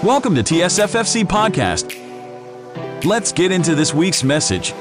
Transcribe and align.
Welcome 0.00 0.32
to 0.36 0.42
TSFFC 0.42 1.28
Podcast. 1.28 1.92
Let's 3.04 3.36
get 3.36 3.52
into 3.52 3.74
this 3.74 3.92
week's 3.92 4.24
message. 4.24 4.72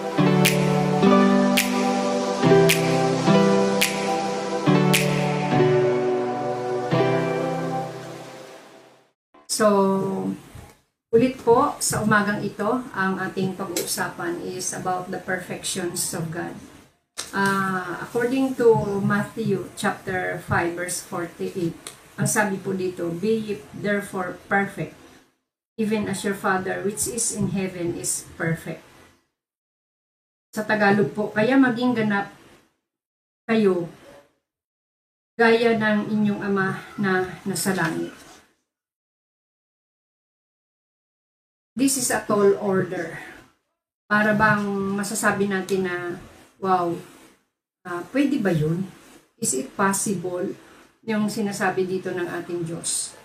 So, 9.51 10.31
ulit 11.12 11.36
po 11.44 11.76
sa 11.83 11.99
umagang 11.99 12.40
ito, 12.40 12.88
ang 12.96 13.20
ating 13.20 13.60
pag-uusapan 13.60 14.40
is 14.47 14.72
about 14.72 15.12
the 15.12 15.20
perfections 15.20 16.16
of 16.16 16.31
God. 16.31 16.55
Uh, 17.36 17.99
according 18.08 18.55
to 18.55 19.04
Matthew 19.04 19.67
chapter 19.76 20.40
5 20.48 20.80
verse 20.80 21.04
48, 21.04 21.76
ang 22.20 22.27
sabi 22.27 22.59
po 22.59 22.75
dito, 22.75 23.07
Be 23.15 23.31
ye 23.35 23.55
therefore 23.71 24.35
perfect, 24.51 24.98
even 25.79 26.11
as 26.11 26.27
your 26.27 26.35
Father 26.35 26.83
which 26.83 27.07
is 27.07 27.31
in 27.31 27.55
heaven 27.55 27.95
is 27.95 28.27
perfect. 28.35 28.83
Sa 30.51 30.67
Tagalog 30.67 31.15
po, 31.15 31.31
kaya 31.31 31.55
maging 31.55 31.95
ganap 31.95 32.35
kayo 33.47 33.87
gaya 35.39 35.79
ng 35.79 36.11
inyong 36.11 36.41
Ama 36.43 36.84
na 36.99 37.23
nasa 37.47 37.71
langit. 37.71 38.11
This 41.79 41.95
is 41.95 42.11
a 42.11 42.20
tall 42.27 42.59
order. 42.59 43.15
Para 44.03 44.35
bang 44.35 44.67
masasabi 44.99 45.48
natin 45.48 45.87
na, 45.87 46.20
wow, 46.59 46.91
uh, 47.87 48.01
pwede 48.11 48.35
ba 48.43 48.51
yun? 48.51 48.84
Is 49.39 49.55
it 49.55 49.71
possible? 49.79 50.43
Yung 51.07 51.31
sinasabi 51.31 51.87
dito 51.87 52.11
ng 52.11 52.27
ating 52.27 52.67
Diyos. 52.67 53.18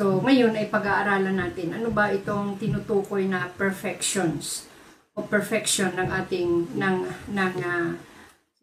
So, 0.00 0.16
ngayon 0.16 0.56
ay 0.56 0.72
pag-aaralan 0.72 1.36
natin, 1.36 1.76
ano 1.76 1.92
ba 1.92 2.08
itong 2.08 2.56
tinutukoy 2.56 3.28
na 3.28 3.52
perfections 3.52 4.64
o 5.12 5.20
perfection 5.20 5.92
ng 5.92 6.08
ating, 6.08 6.72
ng, 6.72 6.96
ng 7.28 7.54
uh, 7.60 7.92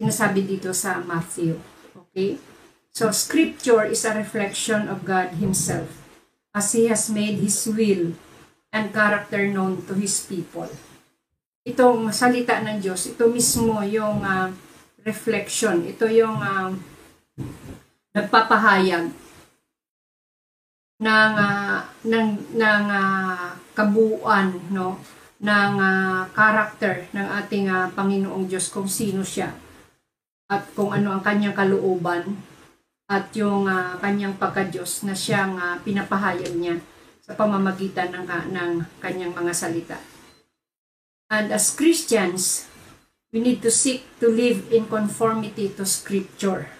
sinasabi 0.01 0.49
dito 0.49 0.73
sa 0.73 0.97
Matthew. 0.97 1.61
Okay? 1.93 2.41
So, 2.89 3.13
scripture 3.13 3.85
is 3.85 4.01
a 4.01 4.17
reflection 4.17 4.89
of 4.89 5.05
God 5.05 5.37
Himself 5.37 6.01
as 6.57 6.73
He 6.73 6.89
has 6.89 7.05
made 7.13 7.37
His 7.37 7.69
will 7.69 8.17
and 8.73 8.89
character 8.89 9.45
known 9.45 9.85
to 9.85 9.93
His 9.93 10.17
people. 10.25 10.73
Itong 11.61 12.09
salita 12.17 12.57
ng 12.65 12.81
Diyos, 12.81 13.13
ito 13.13 13.29
mismo 13.29 13.85
yung 13.85 14.25
uh, 14.25 14.49
reflection, 15.05 15.85
ito 15.85 16.09
yung 16.09 16.41
uh, 16.41 16.73
nagpapahayag 18.17 19.26
ng 20.97 21.33
uh, 21.37 21.77
ng 22.09 22.29
ng 22.57 22.85
uh, 22.89 23.53
kabuuan 23.77 24.49
no 24.73 24.97
ng 25.37 25.73
uh, 25.77 26.25
character 26.33 27.05
ng 27.13 27.27
ating 27.45 27.69
uh, 27.69 27.93
Panginoong 27.93 28.49
Diyos 28.49 28.73
kung 28.73 28.89
sino 28.89 29.21
siya 29.21 29.53
at 30.49 30.65
kung 30.73 30.89
ano 30.89 31.13
ang 31.13 31.21
kanyang 31.21 31.53
kalooban 31.53 32.41
at 33.07 33.29
yung 33.37 33.69
uh, 33.69 33.95
kanyang 34.01 34.35
pagka-Diyos 34.35 35.05
na 35.05 35.13
siyang 35.13 35.55
uh, 35.55 35.77
pinapahayag 35.85 36.57
niya 36.57 36.81
sa 37.23 37.35
pamamagitan 37.35 38.11
ng, 38.11 38.25
ng 38.51 38.71
kanyang 39.03 39.35
mga 39.35 39.53
salita. 39.55 39.99
And 41.27 41.51
as 41.51 41.75
Christians, 41.75 42.67
we 43.35 43.43
need 43.43 43.59
to 43.63 43.71
seek 43.71 44.07
to 44.23 44.31
live 44.31 44.71
in 44.71 44.87
conformity 44.87 45.71
to 45.75 45.83
Scripture. 45.83 46.71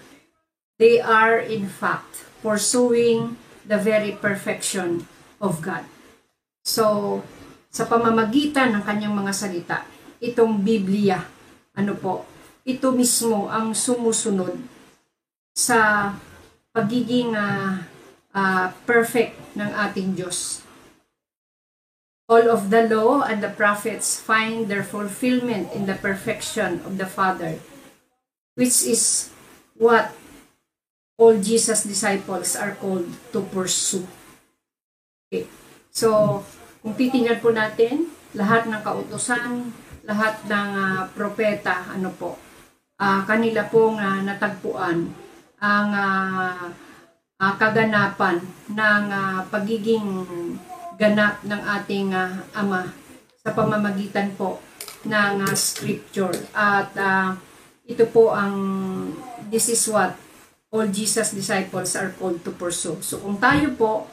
They 0.80 1.00
are, 1.00 1.36
in 1.36 1.68
fact, 1.68 2.24
pursuing 2.40 3.36
the 3.68 3.76
very 3.76 4.16
perfection 4.16 5.04
of 5.44 5.60
God. 5.60 5.84
So, 6.64 7.20
sa 7.68 7.84
pamamagitan 7.84 8.72
ng 8.72 8.82
kanyang 8.82 9.12
mga 9.12 9.32
salita, 9.36 9.78
itong 10.24 10.64
Biblia, 10.64 11.20
ano 11.76 11.92
po, 11.94 12.24
ito 12.64 12.90
mismo 12.90 13.46
ang 13.52 13.76
sumusunod 13.76 14.56
sa 15.52 16.10
pagiging 16.72 17.36
uh, 17.36 17.84
uh, 18.32 18.66
perfect 18.88 19.36
ng 19.52 19.70
ating 19.88 20.16
Diyos. 20.16 20.64
All 22.28 22.52
of 22.52 22.68
the 22.68 22.84
law 22.84 23.24
and 23.24 23.40
the 23.40 23.48
prophets 23.48 24.20
find 24.20 24.68
their 24.68 24.84
fulfillment 24.84 25.72
in 25.72 25.88
the 25.88 25.96
perfection 25.96 26.84
of 26.84 27.00
the 27.00 27.08
Father, 27.08 27.56
which 28.52 28.84
is 28.84 29.32
what 29.80 30.12
all 31.18 31.34
Jesus' 31.42 31.82
disciples 31.82 32.54
are 32.54 32.78
called 32.78 33.10
to 33.34 33.42
pursue. 33.50 34.06
Okay. 35.26 35.50
So, 35.90 36.40
kung 36.78 36.94
titingnan 36.94 37.42
po 37.42 37.50
natin, 37.50 38.06
lahat 38.38 38.70
ng 38.70 38.80
kautosan, 38.86 39.74
lahat 40.06 40.46
ng 40.46 40.70
uh, 40.78 41.00
propeta, 41.12 41.90
ano 41.90 42.14
po, 42.14 42.38
uh, 43.02 43.26
kanila 43.26 43.66
pong 43.66 43.98
uh, 43.98 44.22
natagpuan 44.22 45.10
ang 45.58 45.88
uh, 45.90 46.70
uh, 47.42 47.54
kaganapan 47.58 48.38
ng 48.70 49.02
uh, 49.10 49.42
pagiging 49.50 50.06
ganap 50.94 51.42
ng 51.42 51.62
ating 51.82 52.14
uh, 52.14 52.46
Ama 52.54 52.94
sa 53.42 53.50
pamamagitan 53.54 54.38
po 54.38 54.62
ng 55.02 55.42
uh, 55.42 55.54
scripture. 55.58 56.34
At 56.54 56.94
uh, 56.94 57.34
ito 57.90 58.06
po 58.06 58.30
ang, 58.30 58.54
this 59.50 59.66
is 59.66 59.82
what 59.90 60.27
all 60.68 60.88
Jesus 60.88 61.32
disciples 61.32 61.96
are 61.96 62.12
called 62.16 62.44
to 62.44 62.52
pursue. 62.52 63.00
So 63.00 63.20
kung 63.20 63.40
tayo 63.40 63.72
po 63.72 64.04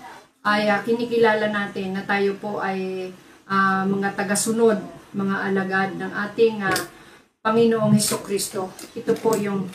ay 0.45 0.71
uh, 0.71 0.79
kinikilala 0.85 1.51
natin 1.51 1.97
na 1.97 2.03
tayo 2.07 2.37
po 2.39 2.63
ay 2.63 3.11
uh, 3.49 3.83
mga 3.83 4.15
tagasunod, 4.15 4.79
mga 5.11 5.35
alagad 5.51 5.89
ng 5.99 6.11
ating 6.29 6.63
uh, 6.63 6.81
Panginoong 7.43 7.93
Heso 7.93 8.23
Kristo, 8.23 8.71
ito 8.95 9.13
po 9.19 9.35
yung 9.35 9.67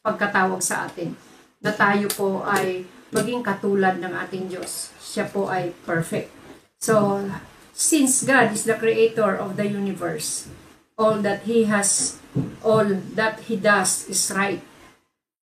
pagkatawag 0.00 0.62
sa 0.62 0.86
atin 0.86 1.12
na 1.58 1.74
tayo 1.74 2.06
po 2.14 2.46
ay 2.46 2.86
maging 3.10 3.42
katulad 3.42 3.98
ng 3.98 4.12
ating 4.14 4.48
Diyos. 4.52 4.94
Siya 5.02 5.26
po 5.26 5.50
ay 5.50 5.74
perfect. 5.82 6.30
So, 6.78 7.26
since 7.74 8.22
God 8.22 8.54
is 8.54 8.62
the 8.62 8.78
creator 8.78 9.34
of 9.34 9.58
the 9.58 9.66
universe, 9.66 10.46
all 10.94 11.18
that 11.26 11.48
He 11.48 11.66
has, 11.66 12.20
all 12.62 12.86
that 13.18 13.50
He 13.50 13.58
does 13.58 14.06
is 14.06 14.30
right. 14.30 14.62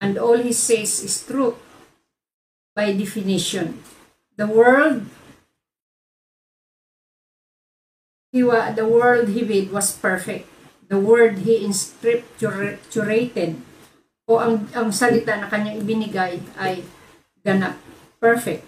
And 0.01 0.17
all 0.17 0.37
He 0.37 0.53
says 0.53 1.03
is 1.03 1.25
truth 1.25 1.57
by 2.77 2.93
definition. 2.93 3.81
The 4.37 4.45
world 4.45 5.09
he 8.29 8.45
wa, 8.45 8.69
the 8.69 8.85
world 8.85 9.33
he 9.33 9.41
made 9.41 9.73
was 9.73 9.97
perfect. 9.97 10.45
The 10.85 11.01
word 11.01 11.41
he 11.41 11.65
inscripturated 11.65 13.57
o 14.29 14.37
ang, 14.37 14.69
ang 14.77 14.93
salita 14.93 15.33
na 15.39 15.49
kanyang 15.49 15.81
ibinigay 15.81 16.37
ay 16.59 16.85
ganap. 17.41 17.81
Perfect. 18.21 18.61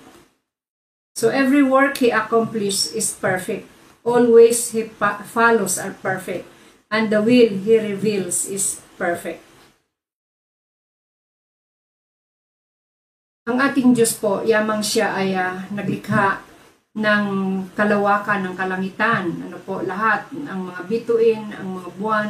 So 1.13 1.29
every 1.29 1.61
work 1.61 2.01
he 2.01 2.09
accomplishes 2.09 2.95
is 2.95 3.11
perfect. 3.11 3.67
Always 4.07 4.71
he 4.71 4.87
follows 5.29 5.77
are 5.77 5.93
perfect. 5.99 6.47
And 6.89 7.13
the 7.13 7.21
will 7.21 7.53
he 7.61 7.75
reveals 7.77 8.49
is 8.49 8.81
perfect. 8.97 9.43
Ang 13.49 13.57
ating 13.57 13.97
Diyos 13.97 14.13
po, 14.21 14.45
yamang 14.45 14.85
siya 14.85 15.09
ay 15.17 15.33
uh, 15.33 15.57
naglikha 15.73 16.37
ng 16.93 17.25
kalawakan 17.73 18.45
ng 18.45 18.53
kalangitan. 18.53 19.25
Ano 19.41 19.57
po, 19.65 19.81
lahat, 19.81 20.29
ang 20.45 20.69
mga 20.69 20.85
bituin, 20.85 21.49
ang 21.57 21.81
mga 21.81 21.89
buwan, 21.97 22.29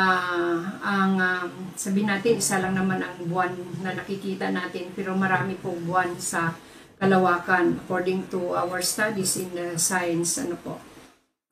uh, 0.00 0.60
ang 0.80 1.20
uh, 1.20 1.44
sabi 1.76 2.08
natin 2.08 2.40
isa 2.40 2.56
lang 2.56 2.72
naman 2.72 3.04
ang 3.04 3.20
buwan 3.28 3.52
na 3.84 3.92
nakikita 3.92 4.48
natin 4.48 4.88
pero 4.96 5.12
marami 5.12 5.60
pong 5.60 5.84
buwan 5.84 6.16
sa 6.16 6.56
kalawakan 6.96 7.76
according 7.84 8.24
to 8.32 8.56
our 8.56 8.80
studies 8.80 9.36
in 9.36 9.52
the 9.52 9.76
science 9.76 10.40
ano 10.40 10.56
po. 10.56 10.80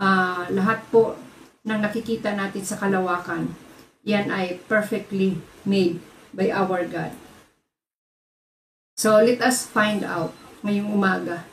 Uh, 0.00 0.48
lahat 0.48 0.80
po 0.88 1.12
ng 1.60 1.76
nakikita 1.76 2.32
natin 2.32 2.64
sa 2.64 2.80
kalawakan 2.80 3.52
yan 4.08 4.32
ay 4.32 4.56
perfectly 4.64 5.36
made 5.68 6.00
by 6.32 6.48
our 6.48 6.88
God 6.88 7.27
so 8.98 9.22
let 9.22 9.38
us 9.38 9.62
find 9.62 10.02
out 10.02 10.34
ngayong 10.66 10.90
umaga 10.90 11.46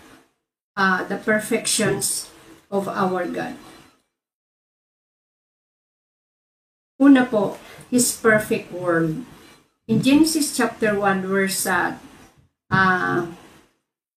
uh, 0.74 1.06
the 1.06 1.21
perfections 1.21 2.33
of 2.74 2.89
our 2.89 3.30
God 3.30 3.53
Una 6.95 7.27
po, 7.27 7.59
His 7.92 8.15
perfect 8.15 8.71
world. 8.71 9.27
In 9.88 10.01
Genesis 10.01 10.56
chapter 10.56 10.95
1 10.95 11.27
verse 11.27 11.68
uh, 11.68 12.00
uh, 12.71 13.27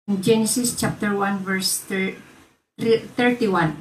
in 0.06 0.20
Genesis 0.20 0.76
chapter 0.76 1.16
1 1.16 1.40
verse 1.40 1.80
31. 1.80 3.80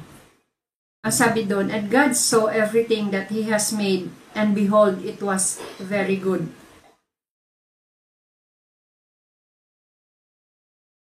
Ang 1.06 1.14
sabi 1.14 1.44
doon, 1.44 1.70
And 1.70 1.92
God 1.92 2.16
saw 2.16 2.48
everything 2.48 3.12
that 3.12 3.30
He 3.30 3.46
has 3.52 3.70
made, 3.70 4.10
and 4.34 4.56
behold, 4.56 5.04
it 5.04 5.22
was 5.22 5.60
very 5.78 6.16
good. 6.16 6.48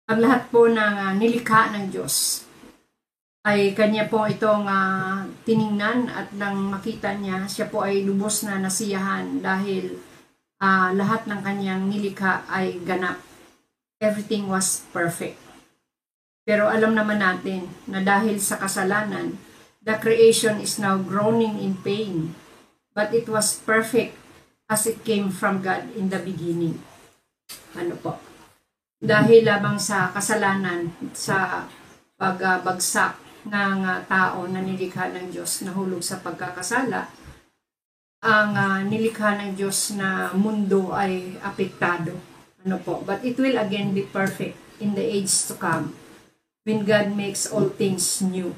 Ang 0.06 0.22
lahat 0.22 0.54
po 0.54 0.69
ng 0.69 0.78
uh, 0.78 1.18
nilikha 1.18 1.74
ng 1.74 1.90
Diyos 1.90 2.46
ay 3.42 3.74
kanya 3.74 4.06
po 4.06 4.30
itong 4.30 4.69
uh, 4.69 5.25
tiningnan 5.42 6.13
at 6.13 6.30
nang 6.38 6.69
makita 6.69 7.18
niya, 7.18 7.50
siya 7.50 7.66
po 7.66 7.81
ay 7.81 8.06
lubos 8.06 8.46
na 8.46 8.62
nasiyahan 8.62 9.42
dahil 9.42 9.98
uh, 10.62 10.94
lahat 10.94 11.25
ng 11.25 11.42
kanyang 11.42 11.90
nilikha 11.90 12.46
ay 12.46 12.78
ganap. 12.86 13.18
Everything 13.98 14.46
was 14.46 14.86
perfect. 14.94 15.42
Pero 16.46 16.69
alam 16.69 16.94
naman 16.94 17.18
natin 17.18 17.66
na 17.90 18.06
dahil 18.06 18.38
sa 18.38 18.62
kasalanan, 18.62 19.42
the 19.81 19.98
creation 19.98 20.62
is 20.62 20.78
now 20.78 21.02
groaning 21.02 21.57
in 21.57 21.81
pain. 21.81 22.38
But 22.94 23.10
it 23.10 23.25
was 23.25 23.57
perfect 23.57 24.13
as 24.69 24.86
it 24.86 25.02
came 25.02 25.34
from 25.34 25.66
God 25.66 25.90
in 25.98 26.13
the 26.13 26.22
beginning. 26.22 26.78
Ano 27.74 27.98
po? 27.98 28.34
Dahil 29.03 29.44
lamang 29.44 29.75
sa 29.75 30.07
kasalanan, 30.15 30.88
sa 31.12 31.68
pagbagsak 32.15 33.19
ng 33.45 33.80
uh, 33.83 34.00
tao 34.07 34.47
na 34.47 34.63
nilikha 34.63 35.12
ng 35.12 35.36
Diyos 35.36 35.68
na 35.68 35.75
hulog 35.75 36.00
sa 36.00 36.24
pagkakasala, 36.24 37.12
ang 38.25 38.51
uh, 38.56 38.81
nilikha 38.88 39.36
ng 39.38 39.51
Diyos 39.59 39.94
na 39.94 40.31
mundo 40.33 40.95
ay 40.95 41.38
apektado. 41.44 42.15
Ano 42.65 42.81
po? 42.81 43.03
But 43.03 43.21
it 43.21 43.38
will 43.38 43.59
again 43.62 43.94
be 43.94 44.07
perfect 44.07 44.57
in 44.81 44.97
the 44.97 45.03
age 45.03 45.45
to 45.51 45.53
come 45.59 45.94
when 46.65 46.81
God 46.81 47.13
makes 47.13 47.45
all 47.45 47.69
things 47.69 48.24
new. 48.25 48.57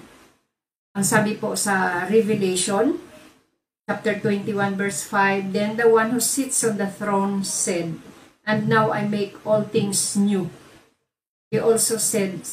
Ang 0.95 1.03
sabi 1.03 1.35
po 1.35 1.59
sa 1.59 2.07
Revelation, 2.07 2.95
chapter 3.83 4.15
21, 4.23 4.79
verse 4.79 5.03
5, 5.03 5.51
Then 5.51 5.75
the 5.75 5.91
one 5.91 6.15
who 6.15 6.23
sits 6.23 6.63
on 6.63 6.79
the 6.79 6.87
throne 6.87 7.43
said, 7.43 7.99
And 8.47 8.71
now 8.71 8.95
I 8.95 9.03
make 9.03 9.35
all 9.43 9.67
things 9.67 10.15
new. 10.15 10.47
He 11.51 11.59
also 11.59 11.99
said 11.99 12.47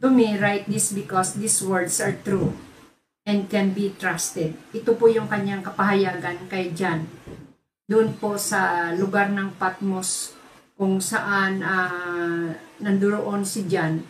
to 0.00 0.08
me, 0.08 0.40
Write 0.40 0.64
this 0.64 0.88
because 0.96 1.36
these 1.36 1.60
words 1.60 2.00
are 2.00 2.16
true 2.16 2.56
and 3.28 3.44
can 3.52 3.76
be 3.76 3.92
trusted. 3.92 4.56
Ito 4.72 4.96
po 4.96 5.12
yung 5.12 5.28
kanyang 5.28 5.60
kapahayagan 5.60 6.48
kay 6.48 6.72
John. 6.72 7.04
Doon 7.84 8.16
po 8.16 8.40
sa 8.40 8.92
lugar 8.96 9.28
ng 9.28 9.52
Patmos 9.60 10.32
kung 10.80 10.96
saan 11.04 11.60
uh, 11.60 12.48
nanduroon 12.80 13.44
si 13.44 13.68
John. 13.68 14.00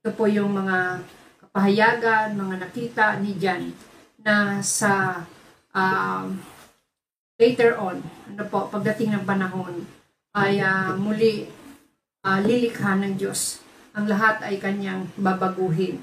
Ito 0.00 0.16
po 0.16 0.24
yung 0.24 0.56
mga 0.56 1.04
kapahayagan, 1.44 2.40
mga 2.40 2.56
nakita 2.56 3.20
ni 3.20 3.36
John 3.36 3.76
na 4.24 4.64
sa 4.64 5.24
uh, 5.76 6.24
later 7.36 7.76
on, 7.76 8.00
ano 8.28 8.42
po, 8.48 8.68
pagdating 8.72 9.16
ng 9.16 9.24
panahon, 9.28 9.84
ay 10.36 10.62
uh, 10.62 10.94
muli 10.94 11.50
uh, 12.22 12.40
lilikha 12.42 12.94
ng 12.94 13.18
Diyos. 13.18 13.62
Ang 13.96 14.06
lahat 14.06 14.46
ay 14.46 14.62
kanyang 14.62 15.10
babaguhin. 15.18 15.98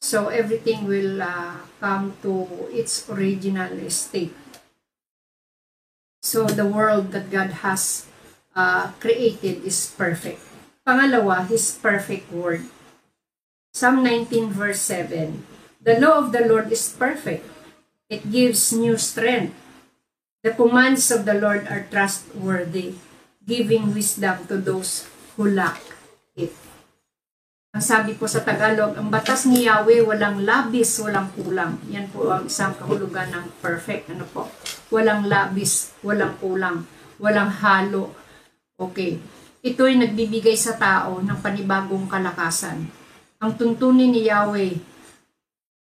So 0.00 0.30
everything 0.30 0.86
will 0.86 1.20
uh, 1.20 1.58
come 1.82 2.16
to 2.22 2.46
its 2.72 3.04
original 3.10 3.74
state. 3.90 4.32
So 6.22 6.46
the 6.46 6.66
world 6.66 7.12
that 7.12 7.28
God 7.28 7.60
has 7.66 8.06
uh, 8.54 8.94
created 9.02 9.66
is 9.66 9.90
perfect. 9.92 10.40
Pangalawa, 10.86 11.44
His 11.50 11.76
perfect 11.76 12.32
word. 12.32 12.64
Psalm 13.74 14.02
19 14.02 14.50
verse 14.54 14.80
7. 14.80 15.44
The 15.84 16.00
law 16.00 16.24
of 16.24 16.32
the 16.32 16.46
Lord 16.46 16.72
is 16.72 16.88
perfect. 16.88 17.44
It 18.08 18.32
gives 18.32 18.72
new 18.72 18.96
strength. 18.96 19.52
The 20.42 20.56
commands 20.56 21.10
of 21.10 21.26
the 21.26 21.36
Lord 21.36 21.68
are 21.68 21.84
trustworthy 21.90 22.96
giving 23.48 23.96
wisdom 23.96 24.44
to 24.44 24.60
those 24.60 25.08
who 25.40 25.48
lack 25.48 25.80
it. 26.36 26.52
Ang 27.72 27.80
sabi 27.80 28.12
po 28.12 28.28
sa 28.28 28.44
Tagalog, 28.44 28.92
ang 29.00 29.08
batas 29.08 29.48
ni 29.48 29.64
Yahweh 29.64 30.04
walang 30.04 30.44
labis, 30.44 31.00
walang 31.00 31.32
kulang. 31.32 31.80
Yan 31.88 32.12
po 32.12 32.28
ang 32.28 32.44
isang 32.44 32.76
kahulugan 32.76 33.32
ng 33.32 33.48
perfect. 33.64 34.12
Ano 34.12 34.28
po? 34.28 34.52
Walang 34.92 35.24
labis, 35.24 35.96
walang 36.04 36.36
kulang, 36.36 36.84
walang 37.16 37.48
halo. 37.48 38.12
Okay. 38.76 39.16
Ito 39.64 39.88
ay 39.88 39.96
nagbibigay 39.96 40.56
sa 40.56 40.76
tao 40.76 41.24
ng 41.24 41.38
panibagong 41.40 42.04
kalakasan. 42.08 42.84
Ang 43.40 43.52
tuntunin 43.56 44.12
ni 44.12 44.28
Yahweh, 44.28 44.76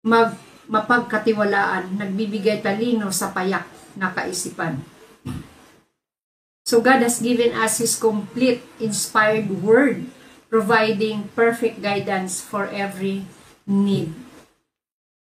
mag, 0.08 0.36
mapagkatiwalaan, 0.72 2.00
nagbibigay 2.00 2.64
talino 2.64 3.12
sa 3.12 3.32
payak 3.32 3.68
na 3.96 4.12
kaisipan. 4.12 4.91
So 6.72 6.80
God 6.80 7.04
has 7.04 7.20
given 7.20 7.52
us 7.52 7.84
His 7.84 8.00
complete 8.00 8.64
inspired 8.80 9.52
word, 9.60 10.08
providing 10.48 11.28
perfect 11.36 11.84
guidance 11.84 12.40
for 12.40 12.72
every 12.72 13.28
need. 13.68 14.16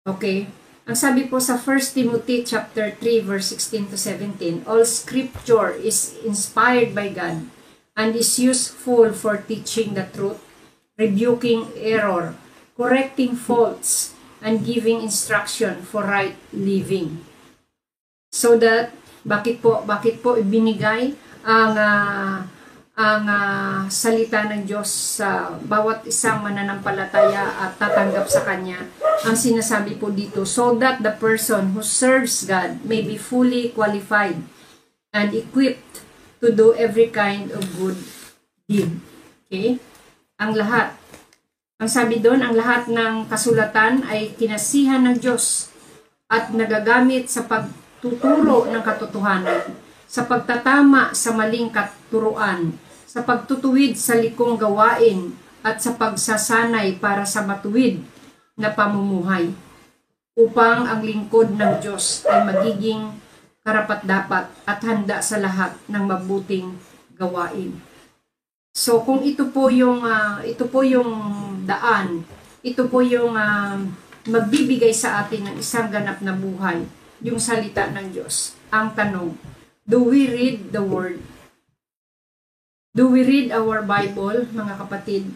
Okay? 0.04 0.52
Ang 0.84 0.92
sabi 0.92 1.24
po 1.32 1.40
sa 1.40 1.56
1 1.56 1.96
Timothy 1.96 2.44
chapter 2.44 2.92
3 3.00 3.24
verse 3.24 3.48
16 3.48 3.88
to 3.88 3.96
17, 3.96 4.68
all 4.68 4.84
scripture 4.84 5.72
is 5.72 6.20
inspired 6.20 6.92
by 6.92 7.08
God 7.08 7.48
and 7.96 8.12
is 8.12 8.36
useful 8.36 9.16
for 9.16 9.40
teaching 9.40 9.96
the 9.96 10.04
truth, 10.12 10.36
rebuking 11.00 11.72
error, 11.80 12.36
correcting 12.76 13.40
faults, 13.40 14.12
and 14.44 14.68
giving 14.68 15.00
instruction 15.00 15.80
for 15.80 16.04
right 16.04 16.36
living. 16.52 17.24
So 18.28 18.60
that 18.60 18.92
bakit 19.22 19.62
po 19.62 19.82
bakit 19.86 20.22
po 20.22 20.34
ibinigay 20.38 21.14
ang 21.42 21.74
uh, 21.74 22.42
ang 22.92 23.24
uh, 23.24 23.80
salita 23.88 24.44
ng 24.52 24.68
Diyos 24.68 25.16
sa 25.16 25.56
bawat 25.64 26.04
isang 26.04 26.44
mananampalataya 26.44 27.64
at 27.64 27.80
tatanggap 27.80 28.28
sa 28.28 28.44
Kanya. 28.44 28.84
Ang 29.24 29.32
sinasabi 29.32 29.96
po 29.96 30.12
dito, 30.12 30.44
so 30.44 30.76
that 30.76 31.00
the 31.00 31.14
person 31.16 31.72
who 31.72 31.80
serves 31.80 32.44
God 32.44 32.84
may 32.84 33.00
be 33.00 33.16
fully 33.16 33.72
qualified 33.72 34.36
and 35.16 35.28
equipped 35.32 36.04
to 36.44 36.52
do 36.52 36.76
every 36.76 37.08
kind 37.08 37.48
of 37.56 37.64
good 37.80 37.96
deed. 38.68 39.00
Okay? 39.48 39.80
Ang 40.36 40.52
lahat. 40.52 40.92
Ang 41.80 41.88
sabi 41.88 42.20
doon, 42.20 42.44
ang 42.44 42.52
lahat 42.52 42.92
ng 42.92 43.26
kasulatan 43.26 44.04
ay 44.04 44.36
kinasihan 44.36 45.00
ng 45.00 45.16
Diyos 45.16 45.72
at 46.28 46.52
nagagamit 46.52 47.32
sa 47.32 47.48
pagtuturo 48.02 48.66
ng 48.66 48.82
katotohanan 48.82 49.78
sa 50.10 50.26
pagtatama 50.26 51.14
sa 51.14 51.30
maling 51.38 51.70
katuruan, 51.70 52.74
sa 53.06 53.22
pagtutuwid 53.22 53.94
sa 53.94 54.18
likong 54.18 54.58
gawain, 54.58 55.38
at 55.62 55.78
sa 55.78 55.94
pagsasanay 55.94 56.98
para 56.98 57.22
sa 57.22 57.46
matuwid 57.46 58.02
na 58.58 58.74
pamumuhay, 58.74 59.54
upang 60.34 60.82
ang 60.90 61.06
lingkod 61.06 61.54
ng 61.54 61.78
Diyos 61.78 62.26
ay 62.26 62.42
magiging 62.42 63.14
karapat-dapat 63.62 64.50
at 64.66 64.78
handa 64.82 65.22
sa 65.22 65.38
lahat 65.38 65.78
ng 65.86 66.02
mabuting 66.02 66.74
gawain. 67.14 67.78
So 68.74 69.06
kung 69.06 69.22
ito 69.22 69.46
po 69.54 69.70
yung 69.70 70.02
uh, 70.02 70.42
ito 70.42 70.66
po 70.66 70.82
yung 70.82 71.14
daan, 71.62 72.26
ito 72.66 72.90
po 72.90 72.98
yung 72.98 73.38
uh, 73.38 73.78
magbibigay 74.26 74.90
sa 74.90 75.22
atin 75.22 75.46
ng 75.46 75.56
isang 75.62 75.86
ganap 75.86 76.18
na 76.18 76.34
buhay, 76.34 76.82
yung 77.22 77.38
salita 77.38 77.86
ng 77.88 78.10
Diyos. 78.10 78.58
Ang 78.74 78.92
tanong, 78.98 79.30
Do 79.82 80.06
we 80.06 80.30
read 80.30 80.70
the 80.70 80.82
Word? 80.82 81.18
Do 82.94 83.10
we 83.10 83.24
read 83.24 83.50
our 83.50 83.82
Bible, 83.82 84.46
mga 84.52 84.78
kapatid? 84.78 85.26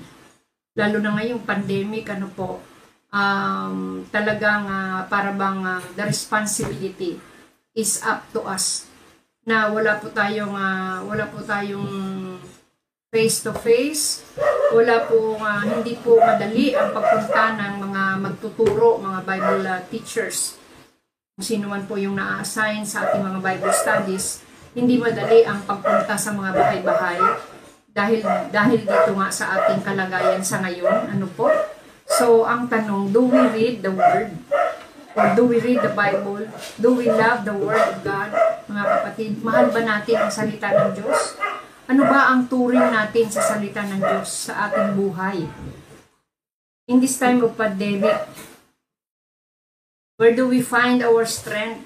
Lalo 0.77 1.01
na 1.01 1.17
ngayong 1.17 1.43
pandemic, 1.43 2.07
ano 2.13 2.29
po, 2.31 2.61
um, 3.11 4.05
talagang 4.13 4.69
uh, 4.69 5.01
para 5.09 5.33
bang 5.33 5.65
uh, 5.65 5.83
the 5.97 6.05
responsibility 6.05 7.19
is 7.77 8.01
up 8.05 8.25
to 8.33 8.45
us 8.45 8.89
na 9.47 9.71
wala 9.71 9.97
po 10.03 10.11
tayong 10.11 10.53
uh, 10.53 11.01
wala 11.07 11.25
po 11.31 11.39
tayong 11.45 11.87
face 13.15 13.47
to 13.47 13.55
face 13.55 14.27
wala 14.75 15.07
po 15.07 15.39
uh, 15.39 15.63
hindi 15.63 15.95
po 16.03 16.19
madali 16.19 16.75
ang 16.75 16.91
pagpunta 16.91 17.55
ng 17.55 17.75
mga 17.89 18.03
magtuturo 18.21 18.99
mga 18.99 19.21
Bible 19.23 19.63
uh, 19.65 19.81
teachers 19.87 20.59
sino 21.37 21.69
man 21.69 21.85
po 21.85 22.01
yung 22.01 22.17
na-assign 22.17 22.81
sa 22.89 23.05
ating 23.05 23.21
mga 23.21 23.41
Bible 23.45 23.75
studies, 23.77 24.41
hindi 24.73 24.97
madali 24.97 25.45
ang 25.45 25.61
pagpunta 25.69 26.17
sa 26.17 26.33
mga 26.33 26.51
bahay-bahay 26.57 27.21
dahil 27.93 28.21
dahil 28.49 28.81
dito 28.81 29.13
nga 29.13 29.29
sa 29.29 29.53
ating 29.53 29.85
kalagayan 29.85 30.41
sa 30.41 30.65
ngayon. 30.65 31.13
Ano 31.13 31.29
po? 31.29 31.53
So, 32.09 32.49
ang 32.49 32.73
tanong, 32.73 33.13
do 33.13 33.29
we 33.29 33.43
read 33.53 33.85
the 33.85 33.93
Word? 33.93 34.33
Or 35.13 35.27
do 35.37 35.45
we 35.45 35.61
read 35.61 35.85
the 35.85 35.93
Bible? 35.93 36.49
Do 36.81 36.97
we 36.97 37.09
love 37.13 37.45
the 37.45 37.53
Word 37.53 37.85
of 37.85 38.01
God? 38.01 38.33
Mga 38.73 38.85
kapatid, 38.89 39.31
mahal 39.45 39.69
ba 39.69 39.81
natin 39.85 40.17
ang 40.17 40.33
salita 40.33 40.73
ng 40.73 40.91
Diyos? 40.97 41.37
Ano 41.85 42.09
ba 42.09 42.33
ang 42.33 42.49
turing 42.49 42.89
natin 42.89 43.29
sa 43.29 43.45
salita 43.45 43.85
ng 43.85 44.01
Diyos 44.01 44.49
sa 44.49 44.73
ating 44.73 44.97
buhay? 44.97 45.45
In 46.89 46.97
this 46.97 47.21
time 47.21 47.45
of 47.45 47.53
pandemic, 47.61 48.25
Where 50.17 50.33
do 50.33 50.49
we 50.49 50.65
find 50.65 51.05
our 51.05 51.29
strength? 51.29 51.85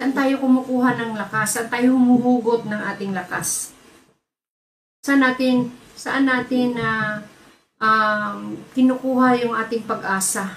Saan 0.00 0.16
tayo 0.16 0.40
kumukuha 0.40 0.96
ng 0.96 1.12
lakas? 1.20 1.60
Saan 1.60 1.68
tayo 1.68 1.92
humuhugot 1.92 2.64
ng 2.64 2.82
ating 2.88 3.12
lakas? 3.12 3.76
Saan 5.04 5.20
natin, 5.20 5.68
saan 5.92 6.24
natin 6.24 6.72
uh, 6.80 7.20
um, 7.84 8.56
kinukuha 8.72 9.44
yung 9.44 9.52
ating 9.52 9.84
pag-asa? 9.84 10.56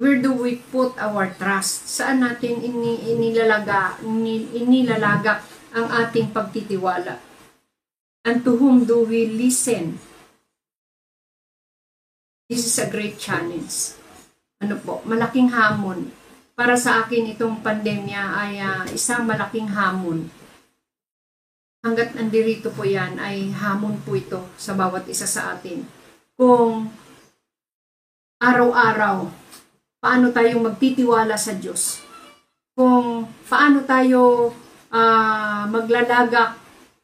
Where 0.00 0.16
do 0.16 0.32
we 0.32 0.64
put 0.72 0.96
our 0.96 1.36
trust? 1.36 1.84
Saan 1.84 2.24
natin 2.24 2.64
ini, 2.64 3.12
inilalaga, 3.12 4.00
ini, 4.00 4.56
inilalagak 4.56 5.44
ang 5.76 5.92
ating 5.92 6.32
pagtitiwala? 6.32 7.20
And 8.24 8.40
to 8.40 8.56
whom 8.56 8.88
do 8.88 9.04
we 9.04 9.28
listen? 9.28 10.15
This 12.46 12.62
is 12.62 12.78
a 12.78 12.86
great 12.86 13.18
challenge. 13.18 13.98
Ano 14.62 14.78
po, 14.78 15.02
malaking 15.02 15.50
hamon. 15.50 16.14
Para 16.54 16.78
sa 16.78 17.02
akin 17.02 17.34
itong 17.34 17.58
pandemya 17.58 18.22
ay 18.22 18.52
uh, 18.62 18.86
isang 18.94 19.26
malaking 19.26 19.66
hamon. 19.66 20.30
Hanggat 21.82 22.14
nandirito 22.14 22.70
po 22.70 22.86
yan 22.86 23.18
ay 23.18 23.50
hamon 23.50 23.98
po 23.98 24.14
ito 24.14 24.46
sa 24.54 24.78
bawat 24.78 25.10
isa 25.10 25.26
sa 25.26 25.58
atin. 25.58 25.82
Kung 26.38 26.86
araw-araw 28.38 29.26
paano 29.98 30.30
tayo 30.30 30.62
magtitiwala 30.62 31.34
sa 31.34 31.50
Diyos. 31.50 31.98
Kung 32.78 33.26
paano 33.50 33.82
tayo 33.82 34.54
uh, 34.94 35.66
maglalagak 35.66 36.54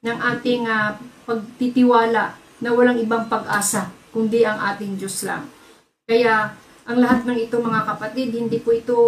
ng 0.06 0.18
ating 0.22 0.70
uh, 0.70 0.94
pagtitiwala 1.26 2.38
na 2.62 2.70
walang 2.70 3.02
ibang 3.02 3.26
pag-asa 3.26 3.90
kundi 4.12 4.44
ang 4.44 4.60
ating 4.60 5.00
Diyos 5.00 5.24
lang. 5.24 5.48
Kaya 6.06 6.52
ang 6.84 6.98
lahat 7.00 7.24
ng 7.24 7.38
ito 7.40 7.58
mga 7.58 7.82
kapatid, 7.88 8.36
hindi 8.36 8.60
po 8.60 8.70
ito 8.70 8.98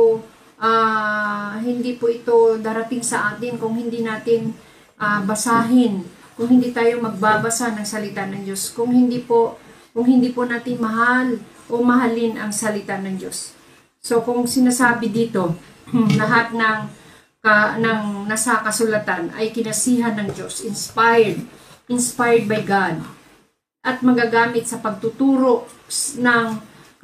uh, 0.59 1.55
hindi 1.61 1.95
po 2.01 2.09
ito 2.09 2.59
darating 2.59 3.05
sa 3.05 3.35
atin 3.35 3.61
kung 3.61 3.77
hindi 3.77 4.01
natin 4.01 4.57
uh, 4.99 5.21
basahin, 5.23 6.03
kung 6.35 6.49
hindi 6.51 6.73
tayo 6.73 6.99
magbabasa 7.05 7.77
ng 7.77 7.87
salita 7.87 8.25
ng 8.27 8.49
Diyos, 8.49 8.73
kung 8.73 8.91
hindi 8.91 9.23
po 9.23 9.61
kung 9.95 10.11
hindi 10.11 10.35
po 10.35 10.43
natin 10.43 10.83
mahal 10.83 11.39
o 11.71 11.79
mahalin 11.79 12.35
ang 12.35 12.51
salita 12.51 12.99
ng 12.99 13.15
Diyos. 13.15 13.55
So 14.03 14.21
kung 14.27 14.45
sinasabi 14.45 15.09
dito, 15.09 15.55
lahat 16.21 16.51
ng 16.51 16.79
ka, 17.45 17.77
ng 17.77 18.25
nasa 18.25 18.65
kasulatan 18.65 19.31
ay 19.37 19.53
kinasihan 19.53 20.17
ng 20.17 20.33
Diyos, 20.33 20.65
inspired, 20.65 21.45
inspired 21.93 22.49
by 22.49 22.65
God, 22.65 23.05
at 23.85 24.01
magagamit 24.01 24.65
sa 24.65 24.81
pagtuturo 24.81 25.69
ng 26.17 26.47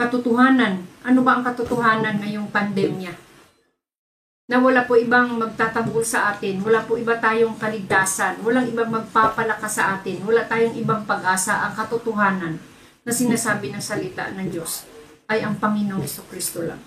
katotohanan. 0.01 0.81
Ano 1.05 1.21
ba 1.21 1.37
ang 1.37 1.45
katotohanan 1.45 2.25
ngayong 2.25 2.49
pandemya? 2.49 3.13
Na 4.51 4.59
wala 4.59 4.83
po 4.89 4.99
ibang 4.99 5.39
magtatanggol 5.39 6.03
sa 6.03 6.35
atin, 6.35 6.59
wala 6.65 6.83
po 6.83 6.99
iba 6.99 7.15
tayong 7.21 7.55
kaligtasan, 7.55 8.43
walang 8.43 8.67
ibang 8.67 8.91
magpapalakas 8.91 9.79
sa 9.79 9.95
atin, 10.01 10.25
wala 10.27 10.43
tayong 10.49 10.75
ibang 10.75 11.07
pag-asa, 11.07 11.63
ang 11.63 11.79
katotohanan 11.79 12.59
na 13.07 13.13
sinasabi 13.15 13.71
ng 13.71 13.79
salita 13.79 14.27
ng 14.35 14.51
Diyos 14.51 14.89
ay 15.31 15.47
ang 15.47 15.55
Panginoong 15.63 16.09
Kristo 16.27 16.67
lang. 16.67 16.83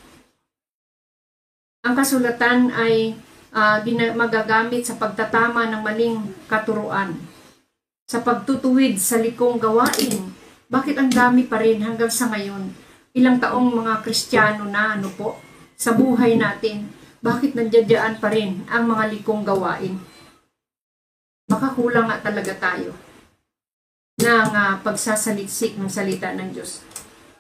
Ang 1.88 1.96
kasulatan 1.96 2.76
ay 2.76 3.16
uh, 3.56 3.80
magagamit 4.12 4.84
sa 4.84 5.00
pagtatama 5.00 5.72
ng 5.72 5.82
maling 5.84 6.20
katuruan, 6.52 7.16
sa 8.08 8.20
pagtutuwid 8.22 9.00
sa 9.00 9.20
likong 9.20 9.60
gawain. 9.60 10.36
Bakit 10.68 10.96
ang 11.00 11.10
dami 11.12 11.48
pa 11.48 11.62
rin 11.62 11.84
hanggang 11.84 12.12
sa 12.12 12.28
ngayon? 12.32 12.74
Ilang 13.14 13.38
taong 13.38 13.70
mga 13.72 14.02
Kristiyano 14.02 14.66
na 14.68 14.98
ano 14.98 15.10
po, 15.14 15.38
sa 15.78 15.94
buhay 15.94 16.40
natin, 16.40 16.90
bakit 17.24 17.56
nandiyan 17.56 18.20
pa 18.20 18.32
rin 18.34 18.68
ang 18.68 18.90
mga 18.90 19.14
likong 19.16 19.48
gawain? 19.48 19.96
Baka 21.48 21.76
kulang 21.76 22.08
nga 22.08 22.20
talaga 22.20 22.56
tayo 22.56 22.96
ng 24.20 24.50
uh, 24.56 24.80
pagsasaliksik 24.84 25.76
ng 25.76 25.92
salita 25.92 26.32
ng 26.32 26.56
Diyos. 26.56 26.84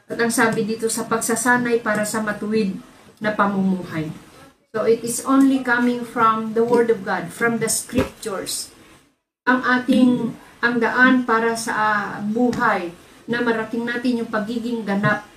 At 0.07 0.19
ang 0.19 0.31
sabi 0.31 0.67
dito 0.67 0.91
sa 0.91 1.07
pagsasanay 1.07 1.79
para 1.79 2.03
sa 2.03 2.19
matuwid 2.19 2.75
na 3.23 3.31
pamumuhay. 3.31 4.11
So 4.75 4.83
it 4.83 5.05
is 5.05 5.23
only 5.23 5.61
coming 5.61 6.03
from 6.03 6.57
the 6.57 6.65
Word 6.65 6.91
of 6.91 7.07
God, 7.07 7.31
from 7.31 7.63
the 7.63 7.69
Scriptures. 7.71 8.73
Ang 9.47 9.61
ating, 9.63 10.35
ang 10.63 10.79
daan 10.79 11.27
para 11.27 11.59
sa 11.59 11.75
uh, 11.75 12.23
buhay 12.23 12.95
na 13.27 13.43
marating 13.43 13.83
natin 13.83 14.23
yung 14.23 14.31
pagiging 14.31 14.87
ganap 14.87 15.27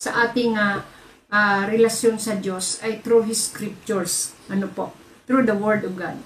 sa 0.00 0.24
ating 0.24 0.56
uh, 0.56 0.80
uh, 1.28 1.68
relasyon 1.68 2.16
sa 2.16 2.40
Diyos 2.40 2.80
ay 2.80 3.04
through 3.04 3.28
His 3.28 3.52
Scriptures. 3.52 4.32
Ano 4.48 4.72
po? 4.72 4.96
Through 5.28 5.44
the 5.44 5.56
Word 5.56 5.84
of 5.84 6.00
God. 6.00 6.16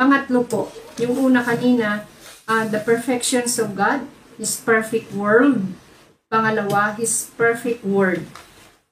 Pangatlo 0.00 0.48
po, 0.48 0.72
yung 0.96 1.28
una 1.28 1.44
kanina, 1.44 2.08
uh, 2.48 2.64
the 2.64 2.80
perfections 2.80 3.60
of 3.60 3.76
God, 3.76 4.08
His 4.40 4.56
perfect 4.56 5.12
world. 5.12 5.76
Pangalawa, 6.32 6.96
His 6.96 7.28
perfect 7.36 7.84
word. 7.84 8.24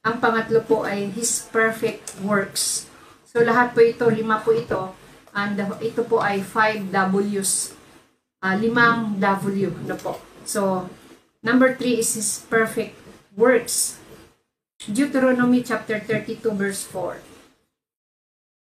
Ang 0.05 0.21
pangatlo 0.21 0.61
po 0.65 0.85
ay 0.85 1.09
His 1.13 1.49
perfect 1.49 2.13
works. 2.21 2.85
So 3.25 3.41
lahat 3.41 3.73
po 3.73 3.81
ito, 3.81 4.05
lima 4.09 4.41
po 4.41 4.53
ito. 4.53 4.93
And 5.37 5.57
ito 5.81 6.01
po 6.01 6.17
ay 6.17 6.41
5 6.41 6.89
W's. 6.89 7.76
Uh, 8.47 8.55
limang 8.55 9.19
W 9.19 9.75
na 9.83 9.99
po. 9.99 10.23
So, 10.47 10.87
number 11.43 11.75
3 11.75 11.99
is 11.99 12.15
His 12.15 12.47
perfect 12.47 12.95
works. 13.35 13.99
Deuteronomy 14.87 15.59
chapter 15.67 15.99
32 15.99 16.39
verse 16.55 16.87
4. 16.87 17.19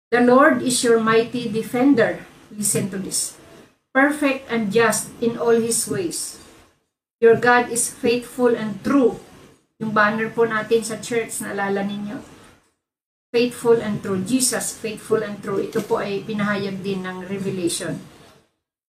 The 0.09 0.25
Lord 0.25 0.65
is 0.65 0.81
your 0.81 0.97
mighty 0.97 1.45
defender. 1.45 2.25
Listen 2.49 2.89
to 2.89 2.97
this. 2.97 3.37
Perfect 3.93 4.49
and 4.49 4.73
just 4.73 5.13
in 5.21 5.37
all 5.37 5.61
His 5.61 5.85
ways. 5.85 6.41
Your 7.21 7.37
God 7.37 7.69
is 7.69 7.93
faithful 7.93 8.57
and 8.57 8.81
true 8.81 9.21
yung 9.77 9.93
banner 9.93 10.33
po 10.33 10.49
natin 10.49 10.81
sa 10.81 10.97
church, 10.97 11.37
naalala 11.37 11.85
ninyo? 11.85 12.17
Faithful 13.29 13.77
and 13.77 14.01
true. 14.01 14.17
Jesus, 14.25 14.73
faithful 14.73 15.21
and 15.21 15.37
true. 15.45 15.61
Ito 15.61 15.85
po 15.85 16.01
ay 16.01 16.25
pinahayag 16.25 16.81
din 16.81 17.05
ng 17.05 17.29
Revelation. 17.29 18.01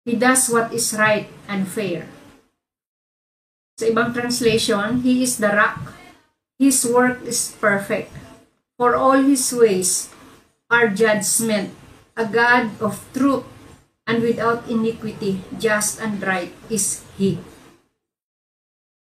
He 0.04 0.16
does 0.20 0.52
what 0.52 0.72
is 0.72 0.92
right 0.92 1.32
and 1.48 1.64
fair. 1.64 2.06
Sa 3.80 3.88
ibang 3.88 4.12
translation, 4.12 5.00
He 5.00 5.24
is 5.24 5.40
the 5.40 5.50
rock. 5.50 5.96
His 6.60 6.84
work 6.84 7.24
is 7.24 7.56
perfect. 7.56 8.12
For 8.78 8.94
all 8.94 9.24
His 9.24 9.48
ways 9.50 10.12
are 10.70 10.92
judgment. 10.92 11.74
A 12.14 12.28
God 12.28 12.78
of 12.78 13.02
truth 13.10 13.42
and 14.06 14.22
without 14.22 14.68
iniquity, 14.70 15.42
just 15.58 15.98
and 15.98 16.22
right 16.22 16.54
is 16.70 17.02
He 17.18 17.42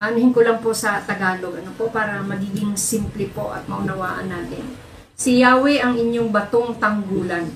anuhin 0.00 0.32
ko 0.32 0.40
lang 0.40 0.64
po 0.64 0.73
sa 0.73 1.04
Tagalog, 1.04 1.61
ano 1.61 1.76
po, 1.76 1.92
para 1.92 2.25
magiging 2.25 2.73
simple 2.73 3.28
po 3.28 3.52
at 3.52 3.68
maunawaan 3.68 4.32
natin. 4.32 4.64
Si 5.12 5.44
Yahweh 5.44 5.76
ang 5.76 6.00
inyong 6.00 6.32
batong 6.32 6.80
tanggulan. 6.80 7.52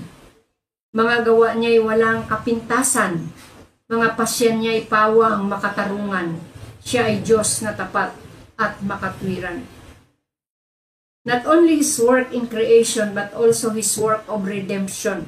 Mga 0.95 1.27
gawa 1.27 1.59
niya 1.59 1.75
ay 1.75 1.79
walang 1.83 2.23
kapintasan. 2.23 3.27
Mga 3.91 4.15
pasyan 4.15 4.63
niya 4.63 4.79
ay 4.79 4.87
pawang 4.87 5.43
makatarungan. 5.43 6.39
Siya 6.87 7.11
ay 7.11 7.19
Diyos 7.19 7.59
na 7.67 7.75
tapat 7.75 8.15
at 8.55 8.79
makatwiran. 8.79 9.67
Not 11.27 11.43
only 11.43 11.83
His 11.83 11.99
work 11.99 12.31
in 12.31 12.47
creation, 12.47 13.11
but 13.11 13.35
also 13.35 13.75
His 13.75 13.91
work 13.99 14.23
of 14.31 14.47
redemption 14.47 15.27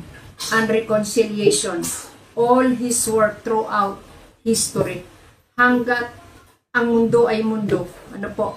and 0.55 0.65
reconciliation. 0.71 1.83
All 2.31 2.63
His 2.63 3.03
work 3.11 3.43
throughout 3.43 3.99
history. 4.47 5.03
Hanggat 5.59 6.15
ang 6.71 6.95
mundo 6.95 7.27
ay 7.27 7.43
mundo. 7.43 7.91
Ano 8.15 8.31
po? 8.31 8.55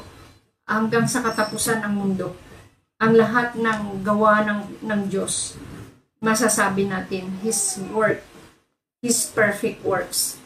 Hanggang 0.62 1.10
sa 1.10 1.26
katapusan 1.26 1.82
ang 1.82 1.98
mundo. 1.98 2.38
Ang 3.02 3.18
lahat 3.18 3.58
ng 3.58 4.06
gawa 4.06 4.46
ng, 4.46 4.86
ng 4.86 5.00
Diyos, 5.10 5.58
masasabi 6.20 6.86
natin, 6.86 7.40
His 7.40 7.80
work, 7.90 8.20
His 9.00 9.24
perfect 9.32 9.80
works. 9.82 10.36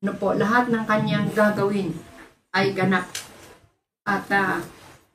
Ano 0.00 0.16
po? 0.16 0.32
Lahat 0.32 0.72
ng 0.72 0.84
kanyang 0.88 1.32
gagawin 1.32 1.92
ay 2.56 2.72
ganap. 2.72 3.08
At 4.04 4.28
uh, 4.32 4.60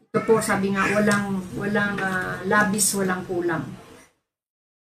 ito 0.02 0.20
po, 0.26 0.42
sabi 0.42 0.74
nga, 0.74 0.86
walang, 0.90 1.42
walang 1.58 1.98
uh, 1.98 2.42
labis, 2.46 2.94
walang 2.98 3.26
kulang. 3.26 3.66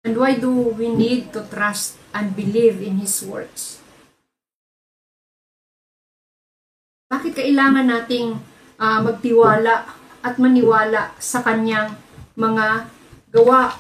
And 0.03 0.15
why 0.15 0.39
do 0.39 0.50
we 0.75 0.91
need 0.91 1.31
to 1.36 1.43
trust 1.48 2.00
and 2.12 2.36
believe 2.36 2.83
in 2.83 3.00
His 3.00 3.24
works? 3.24 3.79
Bakit 7.12 7.36
kailangan 7.36 7.91
nating 7.91 8.39
uh, 8.79 9.00
magtiwala 9.03 9.91
at 10.24 10.36
maniwala 10.39 11.12
sa 11.19 11.43
kanyang 11.43 12.00
mga 12.39 12.88
gawa? 13.36 13.75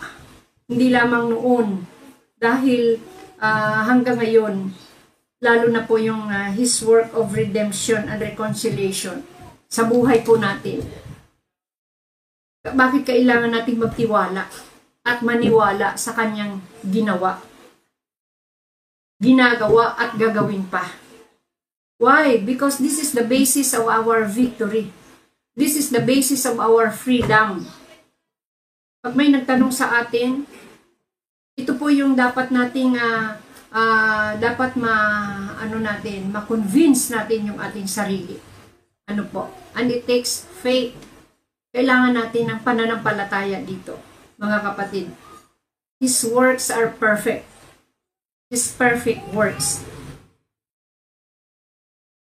Hindi 0.71 0.87
lamang 0.87 1.35
noon. 1.35 1.67
Dahil 2.39 2.95
uh, 3.43 3.79
hanggang 3.83 4.23
ngayon, 4.23 4.71
lalo 5.43 5.67
na 5.67 5.83
po 5.83 5.99
yung 5.99 6.31
uh, 6.31 6.49
His 6.55 6.79
work 6.87 7.11
of 7.11 7.35
redemption 7.35 8.07
and 8.07 8.23
reconciliation 8.23 9.27
sa 9.67 9.83
buhay 9.83 10.23
po 10.23 10.39
natin. 10.39 10.87
Bakit 12.63 13.03
kailangan 13.03 13.51
nating 13.51 13.83
magtiwala 13.83 14.47
at 15.03 15.19
maniwala 15.19 15.99
sa 15.99 16.15
kanyang 16.15 16.63
ginawa? 16.87 17.51
ginagawa 19.21 19.93
at 20.01 20.17
gagawin 20.17 20.65
pa. 20.65 20.89
Why? 22.01 22.41
Because 22.41 22.81
this 22.81 22.97
is 22.97 23.13
the 23.13 23.21
basis 23.21 23.77
of 23.77 23.85
our 23.85 24.25
victory. 24.25 24.89
This 25.53 25.77
is 25.77 25.93
the 25.93 26.01
basis 26.01 26.41
of 26.49 26.57
our 26.57 26.89
freedom. 26.89 27.69
Pag 29.05 29.13
may 29.13 29.29
nagtanong 29.29 29.69
sa 29.69 30.01
atin, 30.01 30.49
ito 31.61 31.77
po 31.77 31.93
yung 31.93 32.17
dapat 32.17 32.49
nating 32.49 32.97
uh, 32.97 33.37
uh, 33.69 34.33
dapat 34.41 34.73
ma 34.73 34.95
ano 35.61 35.77
natin, 35.77 36.33
ma-convince 36.33 37.13
natin 37.13 37.53
yung 37.53 37.59
ating 37.61 37.85
sarili. 37.85 38.41
Ano 39.05 39.29
po? 39.29 39.53
And 39.77 39.93
it 39.93 40.09
takes 40.09 40.49
faith. 40.65 40.97
Kailangan 41.69 42.17
natin 42.17 42.49
ng 42.51 42.59
pananampalataya 42.65 43.61
dito, 43.61 43.95
mga 44.41 44.57
kapatid. 44.73 45.13
His 46.01 46.17
works 46.25 46.73
are 46.73 46.89
perfect. 46.89 47.45
His 48.49 48.67
perfect 48.73 49.31
works. 49.31 49.85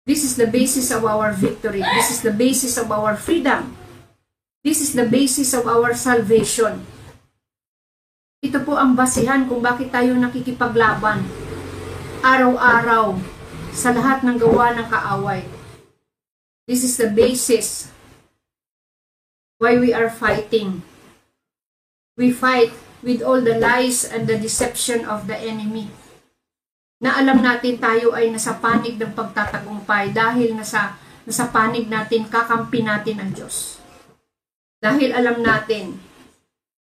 This 0.03 0.21
is 0.25 0.35
the 0.35 0.49
basis 0.49 0.91
of 0.91 1.07
our 1.07 1.31
victory. 1.31 1.81
This 1.81 2.11
is 2.11 2.19
the 2.21 2.33
basis 2.33 2.77
of 2.77 2.91
our 2.91 3.15
freedom. 3.15 3.77
This 4.65 4.83
is 4.83 4.91
the 4.93 5.07
basis 5.07 5.55
of 5.55 5.65
our 5.65 5.95
salvation. 5.95 6.83
Ito 8.39 8.63
po 8.63 8.79
ang 8.79 8.95
basihan 8.95 9.43
kung 9.51 9.59
bakit 9.59 9.91
tayo 9.91 10.15
nakikipaglaban 10.15 11.27
araw-araw 12.23 13.19
sa 13.75 13.91
lahat 13.91 14.23
ng 14.23 14.39
gawa 14.39 14.79
ng 14.79 14.87
kaaway. 14.87 15.43
This 16.63 16.87
is 16.87 16.95
the 16.95 17.11
basis 17.11 17.91
why 19.59 19.75
we 19.75 19.91
are 19.91 20.07
fighting. 20.07 20.87
We 22.15 22.31
fight 22.31 22.71
with 23.03 23.19
all 23.19 23.43
the 23.43 23.59
lies 23.59 24.07
and 24.07 24.23
the 24.23 24.39
deception 24.39 25.03
of 25.03 25.27
the 25.27 25.35
enemy. 25.35 25.91
Na 27.03 27.19
alam 27.19 27.43
natin 27.43 27.75
tayo 27.75 28.15
ay 28.15 28.31
nasa 28.31 28.55
panig 28.55 28.95
ng 28.95 29.19
pagtatagumpay 29.19 30.15
dahil 30.15 30.55
nasa, 30.55 30.95
nasa 31.27 31.51
panig 31.51 31.91
natin, 31.91 32.31
kakampi 32.31 32.87
natin 32.87 33.19
ang 33.19 33.35
Diyos. 33.35 33.83
Dahil 34.79 35.11
alam 35.11 35.43
natin 35.43 35.99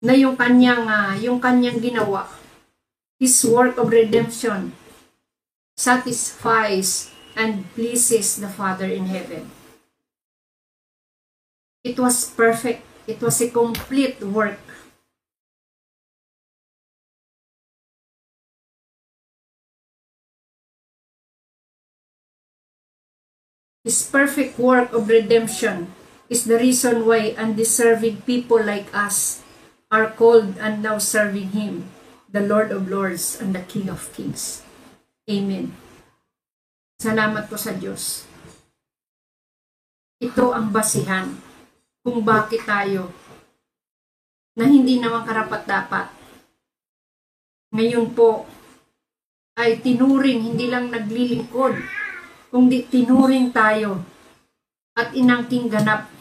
na 0.04 0.14
yung 0.14 0.36
kanyang, 0.36 0.84
uh, 0.84 1.16
yung 1.16 1.40
kanyang 1.40 1.80
ginawa, 1.80 2.28
His 3.24 3.40
work 3.48 3.80
of 3.80 3.88
redemption, 3.88 4.76
satisfies 5.80 7.10
and 7.40 7.64
pleases 7.72 8.38
the 8.44 8.52
Father 8.52 8.86
in 8.86 9.08
heaven. 9.08 9.48
It 11.88 11.96
was 11.96 12.28
perfect. 12.28 12.84
It 13.08 13.24
was 13.24 13.40
a 13.40 13.48
complete 13.52 14.20
work 14.24 14.60
His 23.84 24.08
perfect 24.08 24.56
work 24.56 24.96
of 24.96 25.12
redemption 25.12 25.92
is 26.30 26.48
the 26.48 26.56
reason 26.56 27.04
why 27.04 27.36
undeserving 27.36 28.24
people 28.24 28.64
like 28.64 28.88
us 28.96 29.43
are 29.94 30.10
called 30.18 30.58
and 30.58 30.82
now 30.82 30.98
serving 30.98 31.54
Him, 31.54 31.94
the 32.26 32.42
Lord 32.42 32.74
of 32.74 32.90
Lords 32.90 33.38
and 33.38 33.54
the 33.54 33.62
King 33.62 33.94
of 33.94 34.10
Kings. 34.18 34.66
Amen. 35.30 35.70
Salamat 36.98 37.46
po 37.46 37.62
sa 37.62 37.78
Diyos. 37.78 38.26
Ito 40.18 40.50
ang 40.50 40.74
basihan 40.74 41.30
kung 42.02 42.26
bakit 42.26 42.66
tayo 42.66 43.14
na 44.58 44.66
hindi 44.66 44.98
naman 44.98 45.30
karapat-dapat. 45.30 46.10
Ngayon 47.78 48.18
po 48.18 48.50
ay 49.54 49.78
tinuring, 49.78 50.54
hindi 50.54 50.74
lang 50.74 50.90
naglilingkod, 50.90 51.78
kundi 52.50 52.90
tinuring 52.90 53.54
tayo 53.54 54.02
at 54.98 55.14
inangking 55.14 55.70
ganap 55.70 56.13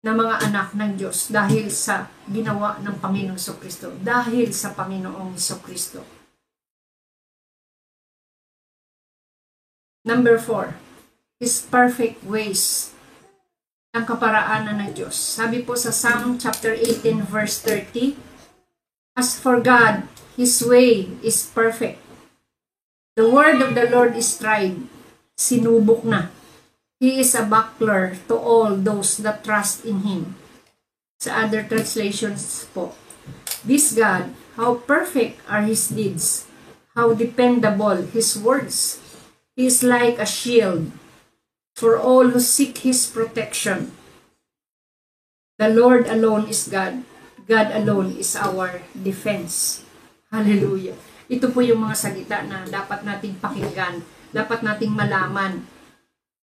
na 0.00 0.16
mga 0.16 0.48
anak 0.48 0.68
ng 0.72 0.96
Diyos 0.96 1.28
dahil 1.28 1.68
sa 1.68 2.08
ginawa 2.24 2.80
ng 2.80 2.96
Panginoong 3.04 3.56
Kristo, 3.60 3.92
dahil 4.00 4.48
sa 4.56 4.72
Panginoong 4.72 5.36
Kristo. 5.60 6.00
Number 10.00 10.40
four, 10.40 10.80
His 11.36 11.60
perfect 11.60 12.24
ways 12.24 12.92
ang 13.92 14.08
kaparaanan 14.08 14.80
ng 14.80 14.92
Diyos. 14.96 15.18
Sabi 15.18 15.60
po 15.60 15.76
sa 15.76 15.92
Psalm 15.92 16.40
chapter 16.40 16.72
18 16.72 17.26
verse 17.28 17.60
30, 17.60 18.16
As 19.18 19.36
for 19.36 19.60
God, 19.60 20.08
His 20.40 20.64
way 20.64 21.12
is 21.20 21.44
perfect. 21.44 22.00
The 23.20 23.28
word 23.28 23.60
of 23.60 23.76
the 23.76 23.84
Lord 23.92 24.16
is 24.16 24.32
tried 24.40 24.80
sinubok 25.36 26.08
na. 26.08 26.32
He 27.00 27.24
is 27.24 27.32
a 27.32 27.48
buckler 27.48 28.20
to 28.28 28.36
all 28.36 28.76
those 28.76 29.16
that 29.24 29.40
trust 29.40 29.88
in 29.88 30.04
Him. 30.04 30.36
Sa 31.16 31.48
other 31.48 31.64
translations 31.64 32.68
po, 32.76 32.92
This 33.64 33.96
God, 33.96 34.36
how 34.60 34.84
perfect 34.84 35.40
are 35.48 35.64
His 35.64 35.88
deeds, 35.88 36.44
how 36.92 37.16
dependable 37.16 38.04
His 38.12 38.36
words. 38.36 39.00
He 39.56 39.64
is 39.64 39.80
like 39.80 40.20
a 40.20 40.28
shield 40.28 40.92
for 41.72 41.96
all 41.96 42.36
who 42.36 42.40
seek 42.40 42.84
His 42.84 43.08
protection. 43.08 43.96
The 45.56 45.72
Lord 45.72 46.04
alone 46.04 46.52
is 46.52 46.68
God. 46.68 47.04
God 47.48 47.72
alone 47.72 48.20
is 48.20 48.36
our 48.36 48.84
defense. 48.92 49.88
Hallelujah. 50.28 51.00
Ito 51.32 51.48
po 51.48 51.64
yung 51.64 51.80
mga 51.80 51.96
salita 51.96 52.44
na 52.44 52.68
dapat 52.68 53.08
nating 53.08 53.40
pakinggan 53.40 54.04
dapat 54.30 54.62
nating 54.62 54.94
malaman. 54.94 55.66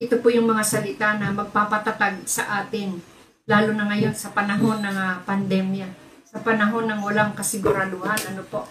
Ito 0.02 0.18
po 0.18 0.34
yung 0.34 0.50
mga 0.50 0.66
salita 0.66 1.14
na 1.14 1.30
magpapatatag 1.30 2.26
sa 2.26 2.66
atin, 2.66 2.98
lalo 3.46 3.70
na 3.70 3.86
ngayon 3.86 4.10
sa 4.18 4.34
panahon 4.34 4.82
ng 4.82 4.98
uh, 4.98 5.22
pandemya, 5.22 5.86
sa 6.26 6.42
panahon 6.42 6.90
ng 6.90 7.06
walang 7.06 7.38
kasiguraduhan, 7.38 8.34
ano 8.34 8.42
po, 8.42 8.66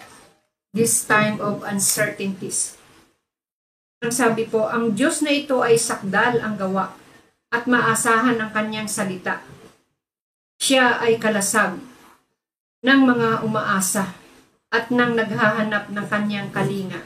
this 0.76 1.08
time 1.08 1.40
of 1.40 1.64
uncertainties. 1.64 2.76
Ang 4.04 4.12
sabi 4.12 4.44
po, 4.44 4.68
ang 4.68 4.92
Diyos 4.92 5.24
na 5.24 5.32
ito 5.32 5.64
ay 5.64 5.80
sakdal 5.80 6.44
ang 6.44 6.60
gawa 6.60 6.92
at 7.48 7.64
maasahan 7.64 8.36
ang 8.36 8.52
kanyang 8.52 8.90
salita. 8.90 9.40
Siya 10.60 11.00
ay 11.00 11.16
kalasag 11.16 11.80
ng 12.84 13.00
mga 13.08 13.40
umaasa 13.40 14.12
at 14.68 14.92
nang 14.92 15.16
naghahanap 15.16 15.88
ng 15.88 16.06
kanyang 16.12 16.52
kalinga 16.52 17.00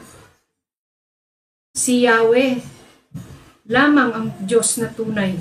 si 1.77 2.09
Yahweh 2.09 2.76
lamang 3.67 4.09
ang 4.15 4.27
Diyos 4.43 4.79
na 4.79 4.87
tunay. 4.91 5.35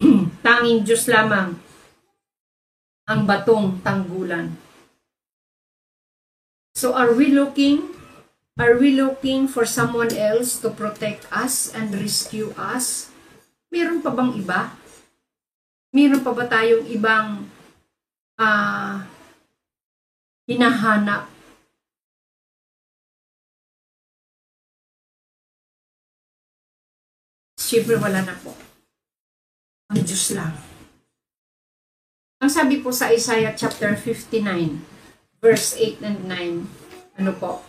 Tanging 0.46 0.84
Diyos 0.84 1.04
lamang 1.08 1.56
ang 3.08 3.20
batong 3.24 3.80
tanggulan. 3.84 4.52
So 6.76 6.96
are 6.96 7.12
we 7.12 7.32
looking 7.32 7.96
are 8.58 8.74
we 8.74 8.94
looking 8.94 9.46
for 9.46 9.62
someone 9.62 10.10
else 10.12 10.58
to 10.60 10.68
protect 10.72 11.28
us 11.30 11.70
and 11.72 11.94
rescue 11.94 12.52
us? 12.58 13.12
Meron 13.70 14.02
pa 14.02 14.10
bang 14.12 14.32
iba? 14.34 14.74
Meron 15.92 16.20
pa 16.20 16.32
ba 16.36 16.44
tayong 16.44 16.84
ibang 16.88 17.48
uh, 18.36 19.02
hinahanap 20.48 21.37
Siyempre 27.68 28.00
wala 28.00 28.24
na 28.24 28.32
po. 28.32 28.56
Ang 29.92 30.00
Diyos 30.00 30.32
lang. 30.32 30.56
Ang 32.40 32.48
sabi 32.48 32.80
po 32.80 32.96
sa 32.96 33.12
Isaiah 33.12 33.52
chapter 33.52 33.92
59, 33.92 34.40
verse 35.44 35.76
8 35.76 36.00
and 36.00 36.24
9, 36.24 37.20
ano 37.20 37.32
po? 37.36 37.60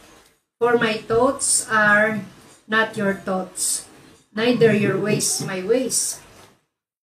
For 0.55 0.79
my 0.79 1.03
thoughts 1.03 1.67
are 1.67 2.23
not 2.63 2.95
your 2.95 3.11
thoughts, 3.11 3.91
neither 4.31 4.71
your 4.71 4.95
ways 4.95 5.43
my 5.43 5.59
ways. 5.59 6.23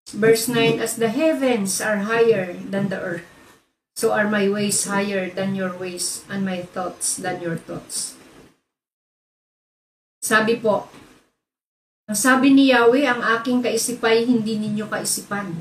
Verse 0.09 0.49
9, 0.49 0.81
As 0.81 0.97
the 0.97 1.13
heavens 1.13 1.85
are 1.85 2.09
higher 2.09 2.57
than 2.57 2.89
the 2.89 2.97
earth, 2.97 3.29
so 3.93 4.17
are 4.17 4.31
my 4.31 4.49
ways 4.49 4.89
higher 4.89 5.29
than 5.29 5.53
your 5.53 5.77
ways, 5.77 6.25
and 6.33 6.49
my 6.49 6.65
thoughts 6.65 7.21
than 7.21 7.45
your 7.45 7.61
thoughts. 7.61 8.17
Sabi 10.25 10.57
po, 10.57 10.89
sabi 12.15 12.55
ni 12.55 12.71
Yahweh, 12.71 13.03
ang 13.03 13.19
aking 13.35 13.67
kaisipay 13.67 14.23
hindi 14.23 14.63
ninyo 14.63 14.87
kaisipan. 14.87 15.59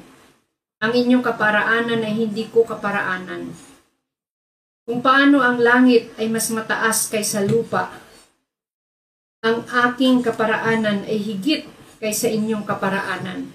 Ang 0.78 0.92
inyong 0.94 1.26
kaparaanan 1.26 2.06
ay 2.06 2.14
hindi 2.14 2.46
ko 2.54 2.62
kaparaanan. 2.62 3.50
Kung 4.86 5.02
paano 5.02 5.42
ang 5.42 5.58
langit 5.58 6.14
ay 6.22 6.30
mas 6.30 6.54
mataas 6.54 7.10
kaysa 7.10 7.42
lupa, 7.42 7.90
ang 9.42 9.66
aking 9.66 10.22
kaparaanan 10.22 11.10
ay 11.10 11.18
higit 11.18 11.66
kaysa 11.98 12.30
inyong 12.30 12.62
kaparaanan. 12.62 13.50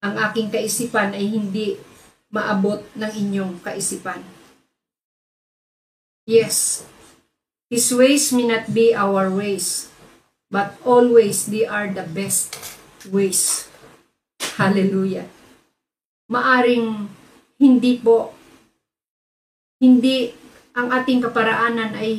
Ang 0.00 0.14
aking 0.24 0.48
kaisipan 0.48 1.12
ay 1.12 1.28
hindi 1.28 1.76
maabot 2.32 2.80
ng 2.96 3.12
inyong 3.12 3.60
kaisipan. 3.60 4.24
Yes, 6.24 6.88
His 7.68 7.92
ways 7.92 8.32
may 8.32 8.48
not 8.48 8.72
be 8.72 8.96
our 8.96 9.28
ways 9.28 9.92
but 10.54 10.78
always 10.86 11.50
they 11.50 11.66
are 11.66 11.90
the 11.90 12.06
best 12.06 12.54
ways. 13.10 13.66
Hallelujah. 14.54 15.26
Maaring 16.30 17.10
hindi 17.58 17.98
po 17.98 18.30
hindi 19.82 20.30
ang 20.78 20.94
ating 20.94 21.26
kaparaanan 21.26 21.98
ay 21.98 22.12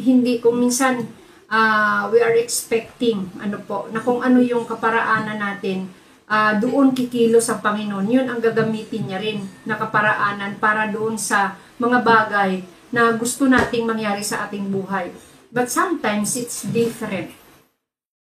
hindi 0.00 0.40
kung 0.40 0.56
minsan 0.56 1.04
uh, 1.52 2.08
we 2.08 2.24
are 2.24 2.32
expecting 2.40 3.28
ano 3.36 3.60
po 3.64 3.92
na 3.92 4.00
kung 4.00 4.24
ano 4.24 4.40
yung 4.40 4.64
kaparaanan 4.64 5.40
natin 5.40 5.88
uh, 6.28 6.56
doon 6.56 6.96
kikilos 6.96 7.48
ang 7.48 7.60
Panginoon 7.64 8.08
yun 8.08 8.26
ang 8.28 8.40
gagamitin 8.40 9.08
niya 9.08 9.20
rin 9.20 9.44
na 9.68 9.76
kaparaanan 9.80 10.60
para 10.60 10.88
doon 10.88 11.16
sa 11.16 11.56
mga 11.80 12.04
bagay 12.04 12.60
na 12.92 13.16
gusto 13.16 13.48
nating 13.48 13.88
mangyari 13.88 14.20
sa 14.20 14.44
ating 14.48 14.68
buhay 14.68 15.08
but 15.48 15.72
sometimes 15.72 16.36
it's 16.36 16.68
different 16.68 17.32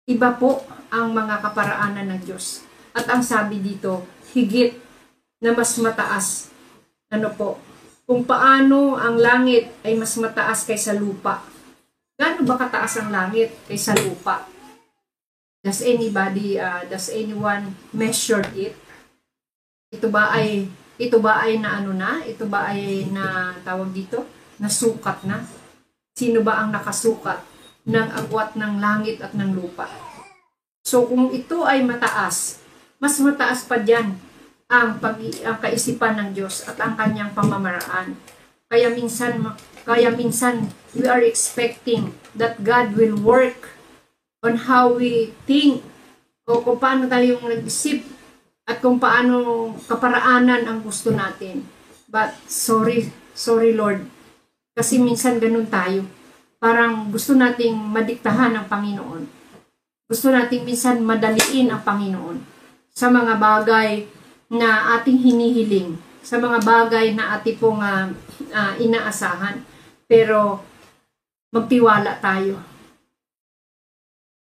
iba 0.08 0.32
po 0.40 0.64
ang 0.88 1.12
mga 1.12 1.44
kaparaanan 1.44 2.16
ng 2.16 2.22
Diyos 2.24 2.64
at 2.96 3.06
ang 3.12 3.20
sabi 3.20 3.60
dito 3.60 4.08
higit 4.32 4.80
na 5.44 5.52
mas 5.52 5.76
mataas 5.78 6.48
ano 7.12 7.28
po 7.36 7.60
kung 8.08 8.24
paano 8.24 8.96
ang 8.96 9.20
langit 9.20 9.68
ay 9.84 10.00
mas 10.00 10.16
mataas 10.16 10.64
kaysa 10.64 10.96
lupa. 10.96 11.44
Gaano 12.16 12.48
ba 12.48 12.56
kataas 12.56 13.04
ang 13.04 13.12
langit 13.12 13.52
kaysa 13.68 14.00
lupa? 14.00 14.48
Does 15.60 15.84
anybody, 15.84 16.56
uh, 16.56 16.88
does 16.88 17.12
anyone 17.12 17.76
measure 17.92 18.48
it? 18.56 18.80
Ito 19.92 20.08
ba 20.08 20.32
ay, 20.32 20.72
ito 20.96 21.20
ba 21.20 21.44
ay 21.44 21.60
na 21.60 21.84
ano 21.84 21.92
na? 21.92 22.24
Ito 22.24 22.48
ba 22.48 22.72
ay 22.72 23.12
na 23.12 23.52
tawag 23.68 23.92
dito? 23.92 24.24
Nasukat 24.56 25.28
na? 25.28 25.44
Sino 26.16 26.40
ba 26.48 26.64
ang 26.64 26.72
nakasukat 26.72 27.44
ng 27.88 28.08
agwat 28.12 28.60
ng 28.60 28.84
langit 28.84 29.24
at 29.24 29.32
ng 29.32 29.56
lupa? 29.56 29.88
So 30.84 31.08
kung 31.08 31.32
ito 31.32 31.64
ay 31.64 31.88
mataas, 31.88 32.60
mas 33.00 33.16
mataas 33.24 33.64
pa 33.64 33.80
diyan 33.80 34.20
ang, 34.68 35.00
pag, 35.00 35.16
ang 35.20 35.58
kaisipan 35.64 36.20
ng 36.20 36.30
Diyos 36.36 36.68
at 36.68 36.76
ang 36.84 37.00
kanyang 37.00 37.32
pamamaraan. 37.32 38.20
Kaya 38.68 38.92
minsan, 38.92 39.40
kaya 39.88 40.12
minsan 40.12 40.76
we 40.92 41.08
are 41.08 41.24
expecting 41.24 42.12
that 42.36 42.60
God 42.60 43.00
will 43.00 43.16
work 43.16 43.80
on 44.44 44.68
how 44.68 44.92
we 44.92 45.32
think 45.48 45.84
o 46.48 46.64
kung 46.64 46.80
paano 46.80 47.08
tayong 47.08 47.44
nag-isip 47.44 48.04
at 48.68 48.84
kung 48.84 49.00
paano 49.00 49.72
kaparaanan 49.88 50.68
ang 50.68 50.80
gusto 50.84 51.12
natin. 51.16 51.64
But 52.08 52.36
sorry, 52.48 53.12
sorry 53.32 53.72
Lord. 53.76 54.04
Kasi 54.76 55.00
minsan 55.00 55.40
ganun 55.40 55.68
tayo. 55.68 56.08
Parang 56.58 57.14
gusto 57.14 57.38
nating 57.38 57.78
madiktahan 57.78 58.58
ng 58.58 58.66
Panginoon. 58.66 59.24
Gusto 60.10 60.34
nating 60.34 60.66
minsan 60.66 61.04
madaliin 61.06 61.70
ang 61.70 61.86
Panginoon 61.86 62.38
sa 62.90 63.14
mga 63.14 63.38
bagay 63.38 64.10
na 64.50 64.98
ating 64.98 65.22
hinihiling 65.22 66.00
sa 66.28 66.44
mga 66.44 66.60
bagay 66.60 67.16
na 67.16 67.40
ating 67.40 67.56
pong 67.56 67.80
uh, 67.80 68.12
uh, 68.52 68.74
inaasahan. 68.84 69.64
Pero 70.12 70.60
magtiwala 71.56 72.20
tayo. 72.20 72.60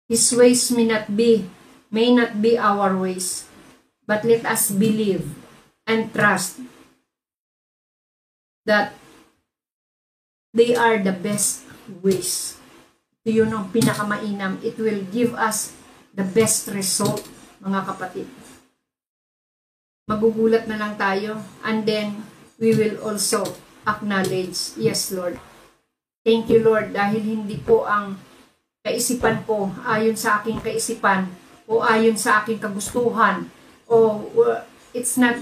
His 0.09 0.25
ways 0.33 0.73
may 0.73 0.89
not 0.89 1.13
be, 1.13 1.45
may 1.93 2.09
not 2.09 2.41
be 2.41 2.57
our 2.57 2.97
ways. 2.97 3.45
But 4.09 4.25
let 4.25 4.45
us 4.49 4.73
believe 4.73 5.29
and 5.85 6.13
trust 6.13 6.61
that 8.65 8.97
they 10.53 10.77
are 10.77 11.01
the 11.01 11.13
best 11.13 11.64
ways. 12.05 12.61
Ito 13.25 13.31
yun 13.45 13.51
ang 13.53 13.73
pinakamainam. 13.73 14.61
It 14.61 14.77
will 14.77 15.03
give 15.11 15.33
us 15.35 15.73
the 16.13 16.25
best 16.25 16.71
result, 16.71 17.25
mga 17.61 17.81
kapatid 17.89 18.29
magugulat 20.05 20.69
na 20.69 20.77
lang 20.77 21.01
tayo 21.01 21.41
and 21.65 21.89
then 21.89 22.21
we 22.61 22.77
will 22.77 23.01
also 23.01 23.41
acknowledge, 23.89 24.77
yes 24.77 25.09
Lord. 25.09 25.41
Thank 26.25 26.53
you 26.53 26.61
Lord 26.61 26.93
dahil 26.93 27.25
hindi 27.25 27.57
po 27.57 27.89
ang 27.89 28.21
kaisipan 28.85 29.49
ko 29.49 29.73
ayon 29.89 30.17
sa 30.17 30.41
aking 30.41 30.61
kaisipan 30.61 31.33
o 31.65 31.81
ayon 31.81 32.21
sa 32.21 32.45
aking 32.45 32.61
kagustuhan 32.61 33.49
o 33.89 34.29
uh, 34.45 34.61
it's 34.93 35.17
not 35.17 35.41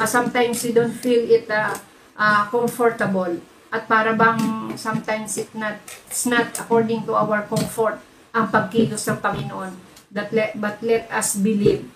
uh, 0.00 0.08
sometimes 0.08 0.64
we 0.64 0.72
don't 0.72 0.96
feel 0.96 1.20
it 1.28 1.44
uh, 1.52 1.76
uh, 2.16 2.48
comfortable 2.48 3.36
at 3.68 3.84
para 3.84 4.16
bang 4.16 4.72
sometimes 4.80 5.36
it 5.36 5.52
not 5.52 5.76
it's 6.08 6.24
not 6.24 6.48
according 6.56 7.04
to 7.04 7.12
our 7.12 7.44
comfort 7.48 8.00
ang 8.32 8.48
pagkilos 8.48 9.04
ng 9.08 9.18
Panginoon 9.20 9.72
that 10.12 10.32
let, 10.32 10.56
but 10.56 10.80
let 10.80 11.08
us 11.12 11.36
believe 11.36 11.88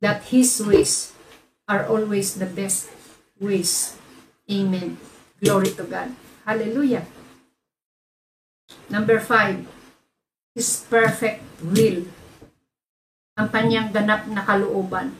that 0.00 0.28
His 0.28 0.60
ways 0.60 1.12
are 1.68 1.88
always 1.88 2.36
the 2.36 2.48
best 2.48 2.88
ways. 3.40 3.96
Amen. 4.48 4.96
Glory 5.40 5.72
to 5.76 5.84
God. 5.84 6.12
Hallelujah. 6.44 7.04
Number 8.88 9.20
five, 9.20 9.64
His 10.56 10.84
perfect 10.88 11.44
will. 11.60 12.08
Ang 13.38 13.48
kanyang 13.52 13.92
ganap 13.94 14.26
na 14.26 14.42
kalooban. 14.42 15.14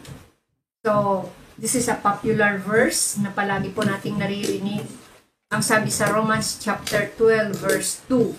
So, 0.82 1.24
this 1.54 1.76
is 1.78 1.86
a 1.86 2.00
popular 2.00 2.58
verse 2.58 3.20
na 3.20 3.30
palagi 3.30 3.70
po 3.70 3.84
nating 3.86 4.18
naririnig. 4.18 4.88
Ang 5.48 5.64
sabi 5.64 5.88
sa 5.88 6.12
Romans 6.12 6.60
chapter 6.60 7.08
12 7.16 7.56
verse 7.56 8.04
2, 8.04 8.36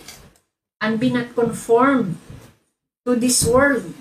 And 0.78 1.02
be 1.02 1.10
not 1.10 1.34
conformed 1.34 2.22
to 3.02 3.18
this 3.18 3.42
world, 3.42 3.98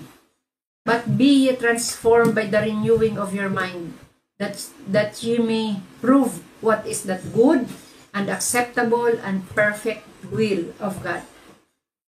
but 0.85 1.17
be 1.17 1.49
ye 1.49 1.57
transformed 1.57 2.37
by 2.37 2.45
the 2.45 2.61
renewing 2.61 3.17
of 3.17 3.33
your 3.33 3.49
mind, 3.49 3.97
that, 4.37 4.61
that 4.85 5.25
ye 5.25 5.41
may 5.41 5.81
prove 6.05 6.45
what 6.61 6.85
is 6.85 7.09
that 7.09 7.33
good 7.33 7.65
and 8.13 8.29
acceptable 8.29 9.17
and 9.25 9.49
perfect 9.57 10.05
will 10.29 10.69
of 10.77 11.01
God. 11.01 11.25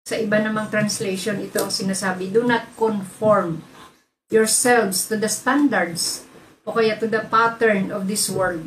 Sa 0.07 0.15
iba 0.15 0.39
namang 0.39 0.71
translation, 0.71 1.43
ito 1.43 1.59
ang 1.59 1.75
sinasabi, 1.75 2.31
do 2.31 2.47
not 2.47 2.71
conform 2.79 3.67
yourselves 4.31 5.11
to 5.11 5.19
the 5.19 5.29
standards 5.29 6.23
o 6.63 6.71
kaya 6.71 6.95
to 7.03 7.11
the 7.11 7.27
pattern 7.27 7.91
of 7.91 8.07
this 8.07 8.31
world, 8.31 8.63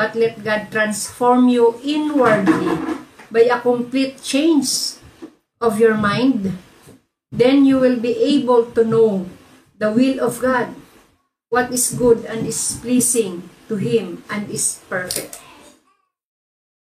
but 0.00 0.16
let 0.16 0.40
God 0.40 0.72
transform 0.72 1.52
you 1.52 1.76
inwardly 1.84 2.72
by 3.28 3.44
a 3.52 3.60
complete 3.60 4.24
change 4.24 4.96
of 5.60 5.76
your 5.76 5.92
mind 5.92 6.56
then 7.28 7.68
you 7.68 7.76
will 7.76 8.00
be 8.00 8.16
able 8.16 8.72
to 8.72 8.80
know 8.80 9.28
the 9.80 9.88
will 9.92 10.20
of 10.20 10.42
God, 10.42 10.74
what 11.48 11.72
is 11.72 11.94
good 11.94 12.26
and 12.26 12.44
is 12.44 12.76
pleasing 12.82 13.48
to 13.70 13.78
Him 13.80 14.26
and 14.28 14.50
is 14.50 14.82
perfect. 14.90 15.38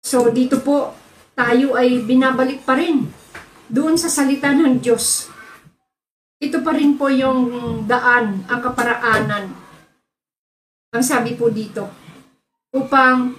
So 0.02 0.33
dito 0.33 0.59
po, 0.64 0.96
tayo 1.37 1.76
ay 1.76 2.02
binabalik 2.02 2.64
pa 2.64 2.74
rin 2.74 3.12
doon 3.68 3.94
sa 4.00 4.09
salita 4.09 4.50
ng 4.50 4.81
Diyos. 4.81 5.28
Ito 6.40 6.64
pa 6.64 6.72
rin 6.72 6.96
po 6.96 7.12
yung 7.12 7.85
daan, 7.85 8.46
ang 8.48 8.61
kaparaanan. 8.62 9.52
Ang 10.96 11.04
sabi 11.04 11.37
po 11.37 11.52
dito, 11.52 11.87
upang 12.72 13.35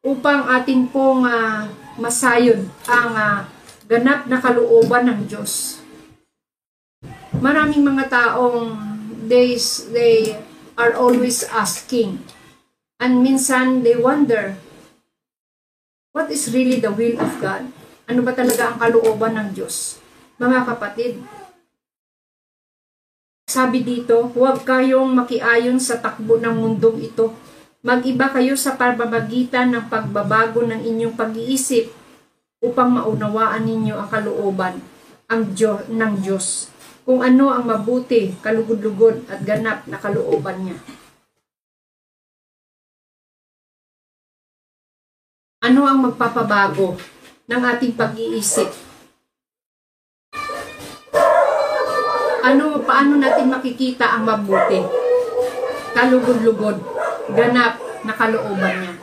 upang 0.00 0.48
atin 0.48 0.88
pong 0.88 1.26
uh, 1.28 1.68
masayod 2.00 2.64
ang 2.88 3.10
uh, 3.12 3.40
ganap 3.90 4.24
na 4.30 4.38
kalooban 4.40 5.10
ng 5.10 5.20
Diyos 5.28 5.80
maraming 7.40 7.82
mga 7.82 8.12
taong 8.12 8.76
they, 9.24 9.56
they 9.90 10.36
are 10.76 10.92
always 10.94 11.42
asking. 11.48 12.20
And 13.00 13.24
minsan 13.24 13.80
they 13.80 13.96
wonder, 13.96 14.60
what 16.12 16.28
is 16.28 16.52
really 16.52 16.78
the 16.78 16.92
will 16.92 17.16
of 17.16 17.40
God? 17.40 17.72
Ano 18.04 18.20
ba 18.20 18.36
talaga 18.36 18.70
ang 18.70 18.76
kalooban 18.76 19.40
ng 19.40 19.48
Diyos? 19.56 19.96
Mga 20.36 20.68
kapatid, 20.68 21.24
sabi 23.48 23.82
dito, 23.82 24.30
huwag 24.36 24.62
kayong 24.62 25.10
makiayon 25.16 25.80
sa 25.80 25.98
takbo 25.98 26.36
ng 26.36 26.54
mundong 26.54 27.00
ito. 27.02 27.32
Mag-iba 27.80 28.28
kayo 28.28 28.60
sa 28.60 28.76
pamamagitan 28.76 29.72
ng 29.72 29.88
pagbabago 29.88 30.68
ng 30.68 30.84
inyong 30.84 31.16
pag-iisip 31.16 31.88
upang 32.60 32.92
maunawaan 32.92 33.64
ninyo 33.64 33.96
ang 33.96 34.08
kalooban 34.12 34.76
ang 35.30 35.56
Diyos, 35.56 35.88
ng 35.88 36.12
Diyos 36.20 36.68
kung 37.08 37.24
ano 37.24 37.48
ang 37.48 37.64
mabuti, 37.64 38.36
kalugod-lugod 38.44 39.24
at 39.32 39.40
ganap 39.40 39.88
na 39.88 39.96
kalooban 39.96 40.60
niya. 40.60 40.76
Ano 45.64 45.88
ang 45.88 46.04
magpapabago 46.04 47.00
ng 47.48 47.62
ating 47.64 47.96
pag-iisip? 47.96 48.68
Ano, 52.44 52.84
paano 52.84 53.16
natin 53.16 53.48
makikita 53.48 54.20
ang 54.20 54.28
mabuti? 54.28 54.84
Kalugod-lugod, 55.96 56.99
ganap 57.34 57.80
na 58.04 58.14
kalooban 58.16 58.74
niya. 58.80 58.94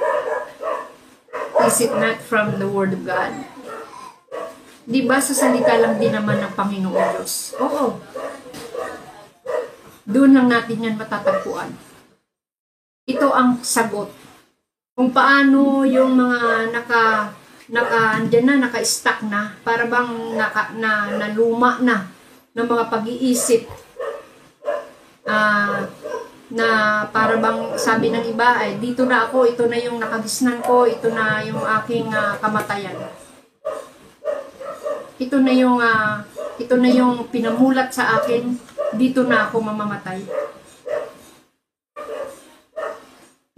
Is 1.67 1.83
it 1.83 1.93
not 1.95 2.23
from 2.23 2.61
the 2.61 2.69
Word 2.69 2.95
of 2.95 3.03
God? 3.03 3.33
Di 4.87 5.03
ba 5.03 5.19
sa 5.19 5.35
salita 5.35 5.75
lang 5.75 5.99
din 5.99 6.15
naman 6.15 6.39
ng 6.39 6.53
Panginoong 6.55 7.19
Diyos? 7.19 7.59
Oo. 7.59 7.99
Doon 10.07 10.31
lang 10.31 10.47
natin 10.47 10.87
yan 10.87 10.95
matatagpuan. 10.95 11.75
Ito 13.03 13.27
ang 13.35 13.59
sagot. 13.59 14.07
Kung 14.95 15.11
paano 15.11 15.83
yung 15.83 16.15
mga 16.15 16.71
naka 16.71 17.03
naka 17.67 18.15
andyan 18.15 18.47
na 18.47 18.63
naka-stack 18.63 19.27
na 19.27 19.51
para 19.59 19.83
bang 19.91 20.39
naka, 20.39 20.71
na 20.79 21.11
naluma 21.19 21.83
na 21.83 22.07
ng 22.55 22.63
mga 22.63 22.85
pag-iisip 22.87 23.67
ah 25.27 25.83
na 26.47 27.03
para 27.11 27.35
bang 27.35 27.75
sabi 27.75 28.07
ng 28.07 28.23
iba 28.31 28.55
ay 28.55 28.79
dito 28.79 29.03
na 29.03 29.27
ako, 29.27 29.51
ito 29.51 29.67
na 29.67 29.75
yung 29.75 29.99
nakagisnan 29.99 30.63
ko, 30.63 30.87
ito 30.87 31.11
na 31.11 31.43
yung 31.43 31.59
aking 31.59 32.07
ah, 32.15 32.39
kamatayan. 32.39 32.95
Ito 35.19 35.37
na 35.43 35.51
yung 35.51 35.77
ah, 35.83 36.23
ito 36.55 36.75
na 36.79 36.87
yung 36.87 37.27
pinamulat 37.27 37.91
sa 37.91 38.21
akin, 38.21 38.55
dito 38.95 39.27
na 39.27 39.51
ako 39.51 39.59
mamamatay. 39.59 40.23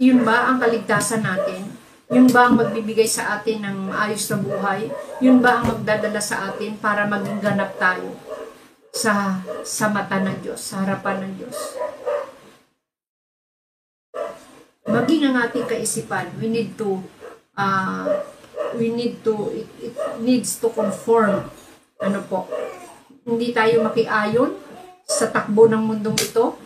Yun 0.00 0.24
ba 0.24 0.50
ang 0.50 0.58
kaligtasan 0.58 1.22
natin? 1.22 1.70
Yun 2.10 2.26
ba 2.34 2.50
ang 2.50 2.58
magbibigay 2.58 3.06
sa 3.06 3.38
atin 3.38 3.62
ng 3.62 3.78
ayos 3.94 4.26
na 4.32 4.42
buhay? 4.42 4.90
Yun 5.22 5.38
ba 5.38 5.62
ang 5.62 5.70
magdadala 5.70 6.18
sa 6.18 6.50
atin 6.50 6.74
para 6.82 7.06
maging 7.06 7.38
ganap 7.38 7.78
tayo 7.78 8.18
sa 8.90 9.38
sa 9.62 9.86
mata 9.86 10.18
ng 10.18 10.42
Diyos, 10.42 10.58
sa 10.58 10.82
harapan 10.82 11.22
ng 11.22 11.32
Diyos? 11.38 11.78
Maging 14.90 15.30
ang 15.30 15.36
ating 15.46 15.66
kaisipan, 15.70 16.26
we 16.42 16.50
need 16.50 16.74
to 16.74 16.98
uh, 17.54 18.06
we 18.74 18.90
need 18.90 19.22
to 19.22 19.54
it, 19.54 19.68
it 19.80 19.94
needs 20.18 20.58
to 20.58 20.68
conform. 20.70 21.46
Ano 22.02 22.20
po? 22.26 22.50
Hindi 23.22 23.54
tayo 23.54 23.86
makiayon 23.86 24.56
sa 25.06 25.30
takbo 25.30 25.66
ng 25.66 25.82
mundong 25.82 26.18
ito 26.18 26.58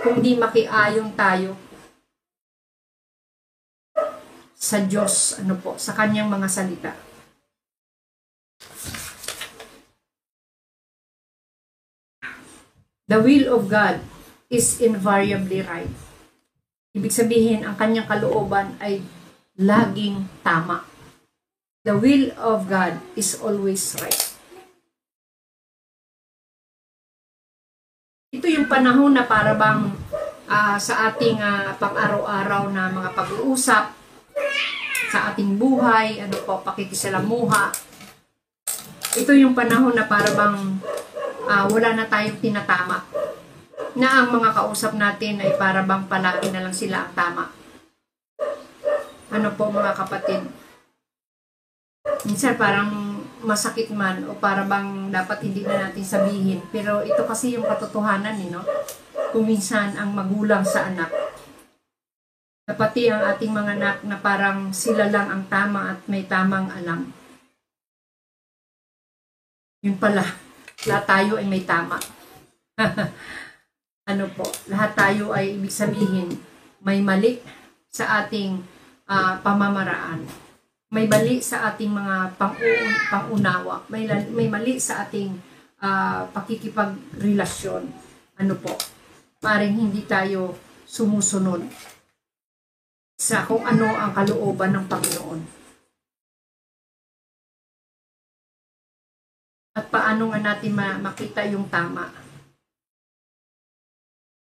kundi 0.00 0.34
makiayon 0.34 1.12
tayo 1.12 1.54
sa 4.56 4.80
Diyos 4.80 5.40
ano 5.40 5.56
po 5.56 5.76
sa 5.76 5.92
kanyang 5.96 6.28
mga 6.28 6.48
salita. 6.48 6.92
The 13.10 13.18
will 13.18 13.50
of 13.50 13.66
God 13.66 13.98
is 14.54 14.78
invariably 14.78 15.66
right 15.66 16.09
Ibig 16.90 17.14
sabihin, 17.14 17.62
ang 17.62 17.78
kanyang 17.78 18.10
kalooban 18.10 18.74
ay 18.82 18.98
laging 19.54 20.26
tama. 20.42 20.82
The 21.86 21.94
will 21.94 22.34
of 22.34 22.66
God 22.66 22.98
is 23.14 23.38
always 23.38 23.94
right. 24.02 24.34
Ito 28.34 28.46
yung 28.50 28.66
panahon 28.66 29.14
na 29.14 29.22
para 29.22 29.54
bang 29.54 29.94
uh, 30.50 30.76
sa 30.82 31.14
ating 31.14 31.38
uh, 31.38 31.78
pang-araw-araw 31.78 32.74
na 32.74 32.90
mga 32.90 33.10
pag-uusap, 33.14 33.94
sa 35.10 35.18
ating 35.30 35.62
buhay, 35.62 36.18
ano 36.18 36.42
po, 36.42 36.58
pakikisalamuha. 36.62 37.70
Ito 39.14 39.30
yung 39.34 39.54
panahon 39.54 39.94
na 39.94 40.10
para 40.10 40.30
bang 40.34 40.78
uh, 41.46 41.64
wala 41.70 41.90
na 41.94 42.06
tayong 42.10 42.42
tinatama 42.42 43.19
na 43.98 44.22
ang 44.22 44.28
mga 44.30 44.54
kausap 44.54 44.94
natin 44.94 45.42
ay 45.42 45.58
para 45.58 45.82
bang 45.82 46.06
palagi 46.06 46.54
na 46.54 46.62
lang 46.62 46.74
sila 46.74 47.06
ang 47.06 47.12
tama. 47.14 47.44
Ano 49.30 49.48
po 49.54 49.70
mga 49.70 49.94
kapatid? 49.94 50.42
Minsan 52.26 52.58
parang 52.60 52.90
masakit 53.40 53.88
man 53.90 54.28
o 54.28 54.36
para 54.36 54.68
bang 54.68 55.08
dapat 55.08 55.42
hindi 55.48 55.64
na 55.64 55.88
natin 55.88 56.04
sabihin. 56.04 56.60
Pero 56.68 57.00
ito 57.02 57.24
kasi 57.24 57.56
yung 57.56 57.66
katotohanan 57.66 58.36
eh, 58.36 58.48
no? 58.52 58.62
Kung 59.30 59.46
minsan 59.46 59.96
ang 59.96 60.12
magulang 60.12 60.62
sa 60.66 60.90
anak. 60.90 61.10
Kapati 62.66 63.10
ang 63.10 63.26
ating 63.34 63.50
mga 63.50 63.72
anak 63.78 63.96
na 64.06 64.16
parang 64.22 64.70
sila 64.70 65.10
lang 65.10 65.26
ang 65.26 65.42
tama 65.50 65.96
at 65.96 66.00
may 66.06 66.26
tamang 66.30 66.70
alam. 66.70 67.10
Yun 69.80 69.96
pala, 69.96 70.22
lahat 70.86 71.04
tayo 71.08 71.40
ay 71.40 71.46
may 71.48 71.64
tama. 71.64 71.96
ano 74.10 74.26
po, 74.34 74.46
lahat 74.66 74.98
tayo 74.98 75.30
ay 75.30 75.54
ibig 75.54 75.70
sabihin 75.70 76.34
may 76.82 76.98
mali 76.98 77.38
sa 77.86 78.24
ating 78.24 78.58
uh, 79.06 79.38
pamamaraan. 79.38 80.26
May 80.90 81.06
mali 81.06 81.38
sa 81.38 81.70
ating 81.70 81.94
mga 81.94 82.34
pang 82.34 82.58
pangunawa. 83.14 83.86
May, 83.86 84.10
may 84.34 84.50
mali 84.50 84.82
sa 84.82 85.06
ating 85.06 85.38
uh, 85.78 86.26
pakikipagrelasyon. 86.34 87.86
Ano 88.42 88.54
po, 88.58 88.74
paring 89.38 89.78
hindi 89.78 90.02
tayo 90.02 90.58
sumusunod 90.90 91.62
sa 93.14 93.46
kung 93.46 93.62
ano 93.62 93.86
ang 93.86 94.10
kalooban 94.10 94.74
ng 94.74 94.86
Panginoon. 94.90 95.40
At 99.78 99.86
paano 99.86 100.34
nga 100.34 100.40
natin 100.42 100.74
makita 100.74 101.46
yung 101.46 101.70
tama 101.70 102.29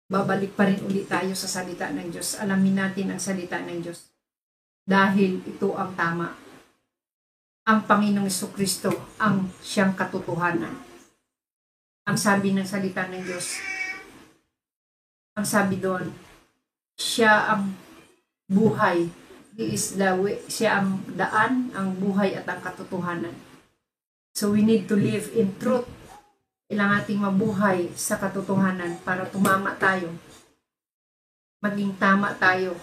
babalik 0.10 0.58
pa 0.58 0.66
rin 0.66 0.82
ulit 0.82 1.06
tayo 1.06 1.30
sa 1.38 1.46
salita 1.46 1.86
ng 1.94 2.10
Diyos. 2.10 2.42
Alamin 2.42 2.82
natin 2.82 3.14
ang 3.14 3.22
salita 3.22 3.62
ng 3.62 3.78
Diyos. 3.86 4.10
Dahil 4.82 5.46
ito 5.46 5.78
ang 5.78 5.94
tama. 5.94 6.34
Ang 7.70 7.86
Panginoong 7.86 8.34
Kristo 8.58 8.90
ang 9.22 9.54
siyang 9.62 9.94
katotohanan. 9.94 10.74
Ang 12.10 12.18
sabi 12.18 12.58
ng 12.58 12.66
salita 12.66 13.06
ng 13.06 13.22
Diyos, 13.22 13.62
ang 15.38 15.46
sabi 15.46 15.78
doon, 15.78 16.10
siya 16.98 17.54
ang 17.54 17.78
buhay. 18.50 19.14
He 19.54 19.78
is 19.78 19.94
the 19.94 20.18
way. 20.18 20.42
Siya 20.50 20.82
ang 20.82 21.06
daan, 21.14 21.70
ang 21.78 22.02
buhay 22.02 22.34
at 22.34 22.50
ang 22.50 22.66
katotohanan. 22.66 23.38
So 24.34 24.58
we 24.58 24.66
need 24.66 24.90
to 24.90 24.98
live 24.98 25.30
in 25.38 25.54
truth 25.62 25.86
Kailangan 26.70 27.02
ating 27.02 27.20
mabuhay 27.20 27.80
sa 27.98 28.22
katotohanan 28.22 29.02
para 29.02 29.26
tumama 29.26 29.74
tayo. 29.76 30.14
Maging 31.66 31.98
tama 31.98 32.38
tayo 32.38 32.78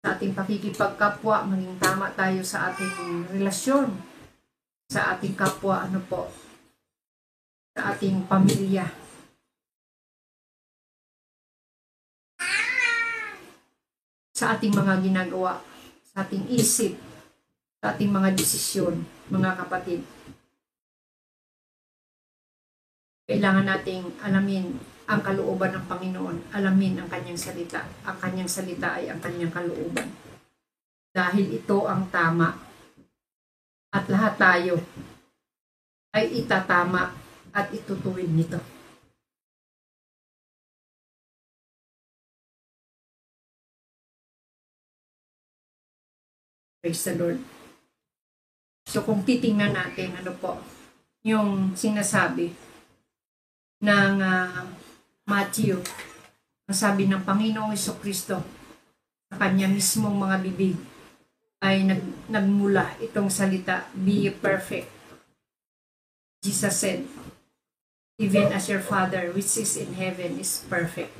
sa 0.00 0.16
ating 0.16 0.32
pakikipagkapwa, 0.32 1.44
maging 1.46 1.76
tama 1.76 2.08
tayo 2.16 2.40
sa 2.40 2.72
ating 2.72 3.28
relasyon 3.36 4.08
sa 4.88 5.12
ating 5.14 5.36
kapwa, 5.36 5.84
ano 5.84 6.00
po, 6.00 6.32
sa 7.76 7.92
ating 7.92 8.24
pamilya. 8.24 8.88
Sa 14.32 14.56
ating 14.56 14.72
mga 14.72 15.04
ginagawa, 15.04 15.60
sa 16.08 16.24
ating 16.24 16.48
isip, 16.48 16.96
sa 17.84 17.92
ating 17.92 18.08
mga 18.08 18.32
desisyon, 18.32 19.04
mga 19.28 19.60
kapatid. 19.60 20.00
Kailangan 23.28 23.68
nating 23.68 24.24
alamin 24.24 24.72
ang 25.04 25.20
kalooban 25.20 25.76
ng 25.76 25.84
Panginoon, 25.84 26.48
alamin 26.48 26.96
ang 26.96 27.08
kanyang 27.12 27.36
salita. 27.36 27.84
Ang 28.08 28.16
kanyang 28.16 28.48
salita 28.48 28.96
ay 28.96 29.12
ang 29.12 29.20
kanyang 29.20 29.52
kalooban. 29.52 30.08
Dahil 31.12 31.60
ito 31.60 31.84
ang 31.84 32.08
tama. 32.08 32.56
At 33.92 34.08
lahat 34.08 34.40
tayo 34.40 34.80
ay 36.16 36.40
itatama 36.40 37.12
at 37.52 37.68
itutuwid 37.68 38.32
nito. 38.32 38.60
Praise 46.80 47.04
the 47.04 47.12
Lord. 47.20 47.40
So 48.88 49.04
kung 49.04 49.20
titingnan 49.20 49.76
natin, 49.76 50.16
ano 50.16 50.32
po, 50.32 50.56
yung 51.20 51.76
sinasabi, 51.76 52.67
ng 53.78 54.14
uh, 54.18 54.66
Matthew. 55.28 55.78
Ang 56.68 56.76
sabi 56.76 57.06
ng 57.06 57.22
Panginoong 57.22 57.72
Iso 57.72 57.96
Kristo 57.96 58.42
sa 59.28 59.36
kanya 59.38 59.70
mismong 59.70 60.18
mga 60.18 60.36
bibig 60.42 60.76
ay 61.62 61.86
nag, 61.86 62.02
nagmula 62.30 62.98
itong 63.02 63.30
salita, 63.30 63.86
Be 63.94 64.30
perfect. 64.30 64.90
Jesus 66.42 66.74
said, 66.74 67.06
Even 68.18 68.50
as 68.50 68.66
your 68.66 68.82
Father 68.82 69.30
which 69.30 69.54
is 69.58 69.78
in 69.78 69.94
heaven 69.94 70.38
is 70.38 70.66
perfect. 70.66 71.14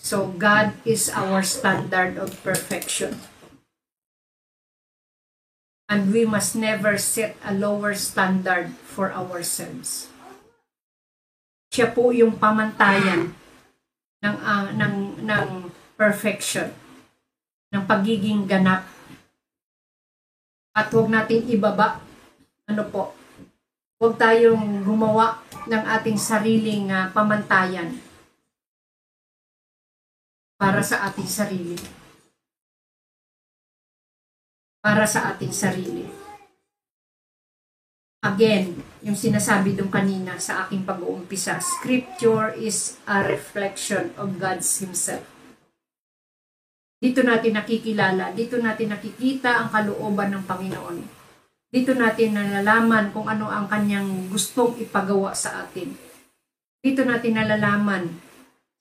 So 0.00 0.32
God 0.32 0.72
is 0.88 1.12
our 1.12 1.44
standard 1.44 2.16
of 2.16 2.32
perfection. 2.40 3.20
And 5.88 6.12
we 6.12 6.28
must 6.28 6.52
never 6.52 7.00
set 7.00 7.36
a 7.40 7.52
lower 7.52 7.96
standard 7.96 8.76
for 8.84 9.12
ourselves 9.12 10.12
siya 11.78 11.94
po 11.94 12.10
yung 12.10 12.34
pamantayan 12.34 13.30
ng 14.18 14.36
uh, 14.42 14.74
ng 14.74 15.22
ng 15.22 15.46
perfection 15.94 16.74
ng 17.70 17.86
pagiging 17.86 18.50
ganap 18.50 18.82
at 20.74 20.90
huwag 20.90 21.06
natin 21.06 21.46
ibaba 21.46 22.02
ano 22.68 22.82
po, 22.92 23.16
huwag 23.96 24.20
tayong 24.20 24.84
gumawa 24.84 25.40
ng 25.70 25.84
ating 25.98 26.20
sariling 26.20 26.92
uh, 26.92 27.08
pamantayan 27.14 27.96
para 30.58 30.82
sa 30.84 31.06
ating 31.08 31.30
sarili. 31.30 31.78
Para 34.84 35.08
sa 35.08 35.32
ating 35.32 35.54
sarili. 35.54 36.04
Again, 38.20 38.82
yung 39.02 39.14
sinasabi 39.14 39.78
doon 39.78 39.90
kanina 39.90 40.38
sa 40.42 40.66
aking 40.66 40.82
pag-uumpisa, 40.82 41.62
Scripture 41.62 42.50
is 42.58 42.98
a 43.06 43.22
reflection 43.22 44.10
of 44.18 44.38
God's 44.42 44.66
Himself. 44.82 45.22
Dito 46.98 47.22
natin 47.22 47.54
nakikilala, 47.54 48.34
dito 48.34 48.58
natin 48.58 48.90
nakikita 48.90 49.62
ang 49.62 49.68
kalooban 49.70 50.34
ng 50.34 50.42
Panginoon. 50.42 50.98
Dito 51.70 51.94
natin 51.94 52.34
nalalaman 52.34 53.14
kung 53.14 53.30
ano 53.30 53.46
ang 53.46 53.70
kanyang 53.70 54.26
gustong 54.32 54.74
ipagawa 54.82 55.30
sa 55.30 55.62
atin. 55.62 55.94
Dito 56.82 57.06
natin 57.06 57.38
nalalaman 57.38 58.18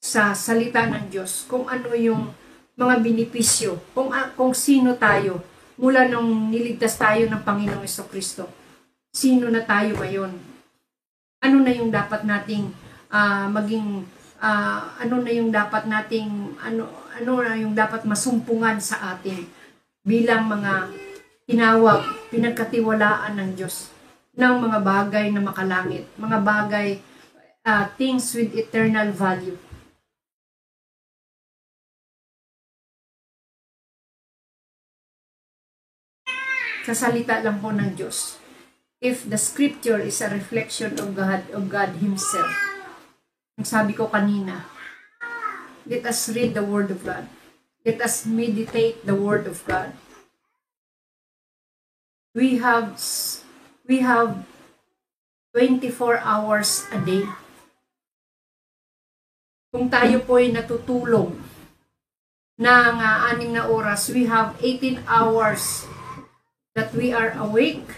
sa 0.01 0.33
salita 0.33 0.87
ng 0.89 1.13
Diyos 1.13 1.45
kung 1.45 1.69
ano 1.69 1.93
yung 1.93 2.33
mga 2.73 2.95
binipisyo, 3.05 3.77
kung, 3.93 4.09
kung 4.33 4.53
sino 4.57 4.97
tayo 4.97 5.45
mula 5.77 6.09
nung 6.09 6.49
niligtas 6.49 6.97
tayo 6.97 7.29
ng 7.29 7.41
Panginoong 7.45 7.85
Kristo 8.09 8.66
sino 9.17 9.49
na 9.49 9.65
tayo 9.65 9.97
ngayon. 9.97 10.29
Ano 11.41 11.57
na 11.65 11.73
yung 11.73 11.89
dapat 11.89 12.21
nating 12.21 12.69
uh, 13.09 13.49
maging 13.49 14.05
uh, 14.37 14.93
ano 15.01 15.15
na 15.25 15.31
yung 15.33 15.49
dapat 15.49 15.89
nating 15.89 16.53
ano 16.61 16.85
ano 17.17 17.31
na 17.41 17.57
yung 17.57 17.73
dapat 17.73 18.05
masumpungan 18.05 18.77
sa 18.77 19.17
atin 19.17 19.41
bilang 20.05 20.45
mga 20.45 20.93
tinawag, 21.49 22.29
pinagkatiwalaan 22.29 23.33
ng 23.41 23.51
Diyos 23.57 23.89
ng 24.37 24.55
mga 24.69 24.79
bagay 24.85 25.33
na 25.33 25.41
makalangit, 25.41 26.05
mga 26.13 26.37
bagay 26.45 27.01
uh, 27.65 27.89
things 27.97 28.37
with 28.37 28.53
eternal 28.53 29.09
value. 29.09 29.57
Sa 36.85 36.93
salita 36.93 37.41
lang 37.41 37.57
po 37.59 37.73
ng 37.73 37.97
Diyos 37.97 38.46
if 39.01 39.29
the 39.29 39.37
scripture 39.37 40.01
is 40.01 40.21
a 40.21 40.29
reflection 40.29 40.97
of 40.99 41.13
God, 41.13 41.45
of 41.53 41.69
God 41.69 42.01
Himself. 42.01 42.49
Ang 43.57 43.65
sabi 43.65 43.93
ko 43.93 44.09
kanina, 44.09 44.65
let 45.85 46.05
us 46.05 46.29
read 46.33 46.53
the 46.57 46.65
Word 46.65 46.89
of 46.89 47.05
God. 47.05 47.29
Let 47.85 48.01
us 48.01 48.25
meditate 48.25 49.05
the 49.05 49.15
Word 49.15 49.45
of 49.45 49.61
God. 49.65 49.93
We 52.33 52.61
have 52.61 53.01
we 53.87 54.05
have 54.05 54.45
24 55.57 56.21
hours 56.21 56.85
a 56.93 56.99
day. 57.01 57.25
Kung 59.73 59.89
tayo 59.89 60.21
po 60.21 60.37
ay 60.37 60.53
natutulong 60.53 61.33
ng 62.57 62.95
uh, 62.97 63.17
anim 63.29 63.57
na 63.57 63.65
oras, 63.69 64.09
we 64.09 64.25
have 64.29 64.57
18 64.61 65.05
hours 65.09 65.85
that 66.77 66.93
we 66.93 67.09
are 67.09 67.33
awake 67.37 67.89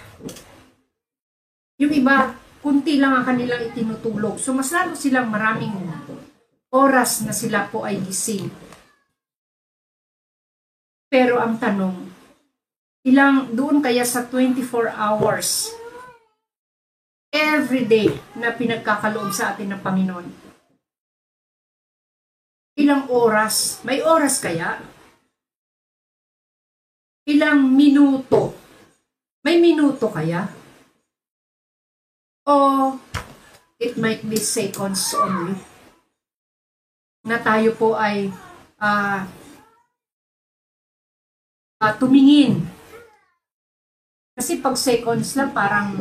yung 1.79 1.95
iba, 1.95 2.35
kunti 2.59 2.99
lang 2.99 3.15
ang 3.15 3.25
kanilang 3.25 3.71
itinutulog. 3.71 4.35
So 4.35 4.51
mas 4.51 4.69
lalo 4.75 4.99
silang 4.99 5.31
maraming 5.31 5.79
oras 6.75 7.23
na 7.23 7.31
sila 7.31 7.71
po 7.71 7.87
ay 7.87 8.03
gising. 8.03 8.51
Pero 11.09 11.41
ang 11.41 11.57
tanong, 11.57 12.05
ilang 13.07 13.49
doon 13.55 13.81
kaya 13.81 14.05
sa 14.05 14.27
24 14.27 14.93
hours 14.93 15.73
every 17.33 17.87
day 17.87 18.11
na 18.37 18.53
pinagkakaloob 18.53 19.33
sa 19.33 19.55
atin 19.55 19.73
ng 19.73 19.81
Panginoon? 19.81 20.27
Ilang 22.77 23.09
oras? 23.09 23.81
May 23.87 24.05
oras 24.05 24.37
kaya? 24.37 24.77
Ilang 27.25 27.71
minuto? 27.71 28.53
May 29.41 29.57
minuto 29.57 30.11
kaya? 30.11 30.58
O 32.49 32.97
it 33.77 33.93
might 33.93 34.25
be 34.25 34.41
seconds 34.41 35.13
only 35.13 35.53
na 37.21 37.37
tayo 37.37 37.77
po 37.77 37.93
ay 37.93 38.33
uh, 38.81 39.21
uh, 41.77 41.93
tumingin. 42.01 42.65
Kasi 44.33 44.63
pag 44.63 44.73
seconds 44.79 45.35
lang, 45.35 45.51
parang 45.51 45.99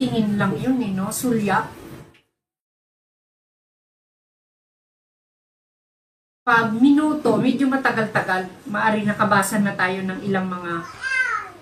tingin 0.00 0.40
lang 0.40 0.56
yun 0.56 0.80
eh, 0.80 0.90
no? 0.90 1.12
Sulya. 1.12 1.68
Pag 6.40 6.72
minuto, 6.74 7.36
medyo 7.36 7.68
matagal-tagal, 7.68 8.48
maari 8.66 9.04
nakabasa 9.04 9.60
na 9.60 9.76
tayo 9.76 10.00
ng 10.00 10.24
ilang 10.24 10.48
mga 10.48 10.72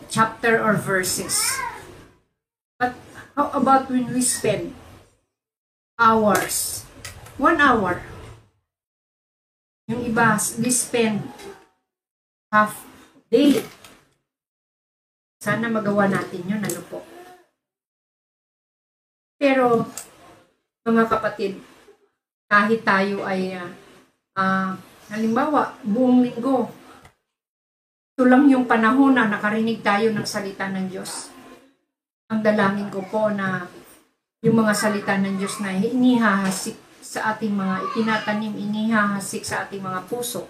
chapter 0.08 0.62
or 0.62 0.78
verses. 0.78 1.36
How 3.38 3.54
about 3.54 3.86
when 3.86 4.10
we 4.10 4.18
spend 4.18 4.74
hours? 5.94 6.82
One 7.38 7.62
hour. 7.62 8.02
Yung 9.86 10.02
iba, 10.02 10.34
we 10.58 10.74
spend 10.74 11.22
half 12.50 12.82
day. 13.30 13.62
Sana 15.38 15.70
magawa 15.70 16.10
natin 16.10 16.50
yun, 16.50 16.58
ano 16.66 16.82
po. 16.90 17.06
Pero, 19.38 19.86
mga 20.82 21.06
kapatid, 21.06 21.62
kahit 22.50 22.82
tayo 22.82 23.22
ay, 23.22 23.54
uh, 23.54 23.70
uh, 24.34 24.74
halimbawa, 25.14 25.78
buong 25.86 26.26
linggo, 26.26 26.74
ito 28.18 28.26
lang 28.26 28.50
yung 28.50 28.66
panahon 28.66 29.14
na 29.14 29.30
nakarinig 29.30 29.78
tayo 29.78 30.10
ng 30.10 30.26
salita 30.26 30.66
ng 30.66 30.90
Diyos 30.90 31.37
ang 32.28 32.44
dalangin 32.44 32.92
ko 32.92 33.00
po 33.08 33.32
na 33.32 33.64
yung 34.44 34.60
mga 34.60 34.76
salita 34.76 35.16
ng 35.16 35.40
Diyos 35.40 35.58
na 35.64 35.72
inihahasik 35.72 36.76
sa 37.00 37.32
ating 37.34 37.56
mga 37.56 37.76
itinatanim, 37.90 38.52
inihahasik 38.52 39.42
sa 39.48 39.64
ating 39.64 39.80
mga 39.80 40.04
puso. 40.12 40.44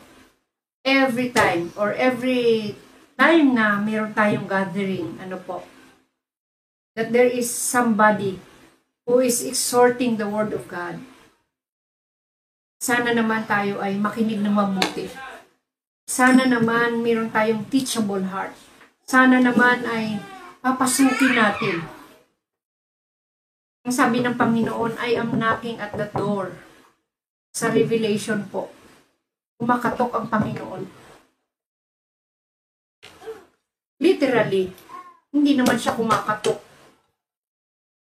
Every 0.83 1.31
time 1.31 1.71
or 1.79 1.95
every 1.95 2.75
time 3.15 3.55
na 3.55 3.79
meron 3.79 4.11
tayong 4.11 4.51
gathering, 4.51 5.23
ano 5.23 5.39
po, 5.39 5.63
that 6.99 7.15
there 7.15 7.31
is 7.31 7.47
somebody 7.47 8.43
who 9.07 9.23
is 9.23 9.47
exhorting 9.47 10.19
the 10.19 10.27
Word 10.27 10.51
of 10.51 10.67
God. 10.67 10.99
Sana 12.83 13.15
naman 13.15 13.47
tayo 13.47 13.79
ay 13.79 13.95
makinig 13.95 14.43
ng 14.43 14.55
mabuti. 14.55 15.07
Sana 16.11 16.43
naman 16.43 17.07
meron 17.07 17.31
tayong 17.31 17.71
teachable 17.71 18.27
heart. 18.35 18.55
Sana 19.07 19.39
naman 19.39 19.87
ay 19.87 20.19
papasukin 20.59 21.39
natin. 21.39 21.87
Ang 23.87 23.95
sabi 23.95 24.21
ng 24.21 24.37
Panginoon, 24.37 24.99
I 25.01 25.17
am 25.17 25.33
knocking 25.33 25.79
at 25.81 25.95
the 25.95 26.11
door. 26.13 26.53
Sa 27.55 27.73
Revelation 27.73 28.45
po, 28.51 28.69
kumakatok 29.57 30.13
ang 30.13 30.27
Panginoon. 30.29 30.83
Literally, 33.99 34.71
hindi 35.33 35.53
naman 35.59 35.79
siya 35.81 35.97
kumakatok. 35.97 36.61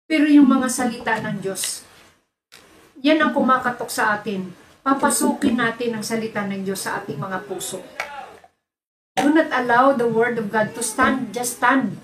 Pero 0.05 0.27
yung 0.27 0.47
mga 0.47 0.67
salita 0.67 1.17
ng 1.23 1.39
Diyos, 1.39 1.87
yan 2.99 3.19
ang 3.19 3.31
kumakatok 3.33 3.89
sa 3.89 4.19
atin. 4.19 4.51
Papasukin 4.83 5.57
natin 5.57 5.97
ang 5.97 6.03
salita 6.03 6.43
ng 6.45 6.61
Diyos 6.67 6.83
sa 6.83 7.01
ating 7.01 7.17
mga 7.17 7.47
puso. 7.47 7.81
Do 9.17 9.29
not 9.33 9.49
allow 9.53 9.93
the 9.95 10.07
Word 10.07 10.39
of 10.39 10.51
God 10.53 10.73
to 10.75 10.83
stand, 10.83 11.33
just 11.35 11.59
stand 11.59 11.99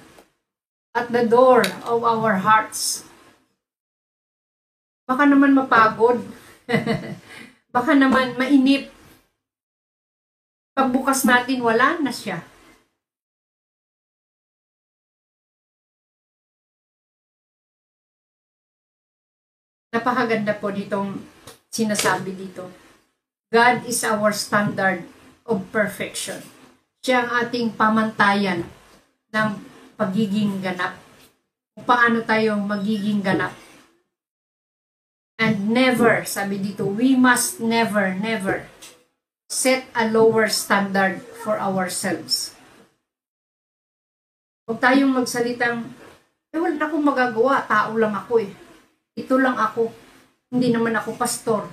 at 0.97 1.13
the 1.13 1.29
door 1.29 1.61
of 1.85 2.01
our 2.01 2.41
hearts. 2.41 3.05
Baka 5.05 5.29
naman 5.29 5.53
mapagod. 5.53 6.25
Baka 7.75 7.93
naman 7.93 8.33
mainip. 8.41 8.89
Pagbukas 10.73 11.21
natin, 11.29 11.61
wala 11.61 12.01
na 12.01 12.09
siya. 12.09 12.41
Napakaganda 19.93 20.57
po 20.57 20.73
ditong 20.73 21.21
sinasabi 21.69 22.33
dito. 22.33 22.69
God 23.53 23.85
is 23.85 24.01
our 24.03 24.33
standard 24.33 25.05
of 25.47 25.63
perfection. 25.71 26.43
Siya 27.05 27.23
ang 27.23 27.29
ating 27.47 27.77
pamantayan 27.79 28.67
ng 29.31 29.76
pagiging 29.97 30.61
ganap. 30.61 30.95
Kung 31.73 31.85
paano 31.89 32.21
tayo 32.23 32.55
magiging 32.61 33.25
ganap. 33.25 33.51
And 35.37 35.69
never, 35.69 36.25
sabi 36.25 36.61
dito, 36.61 36.85
we 36.85 37.13
must 37.13 37.61
never, 37.61 38.13
never 38.13 38.69
set 39.49 39.89
a 39.93 40.05
lower 40.09 40.49
standard 40.49 41.21
for 41.41 41.57
ourselves. 41.57 42.53
Huwag 44.65 44.81
tayong 44.81 45.13
magsalitang 45.13 45.97
Eh, 46.57 46.59
wala 46.59 46.79
akong 46.79 47.05
magagawa. 47.05 47.69
Tao 47.69 47.93
lang 47.99 48.17
ako 48.17 48.41
eh. 48.41 48.49
Ito 49.13 49.37
lang 49.37 49.53
ako. 49.53 49.93
Hindi 50.49 50.71
naman 50.71 50.95
ako 50.95 51.13
pastor. 51.13 51.69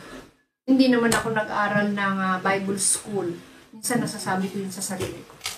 Hindi 0.68 0.92
naman 0.92 1.08
ako 1.08 1.32
nag-aral 1.32 1.88
ng 1.94 2.16
ah, 2.18 2.36
Bible 2.44 2.76
school. 2.76 3.32
Minsan 3.72 4.04
nasasabi 4.04 4.50
ko 4.52 4.60
yun 4.60 4.68
sa 4.68 4.84
sarili 4.84 5.24
ko. 5.24 5.53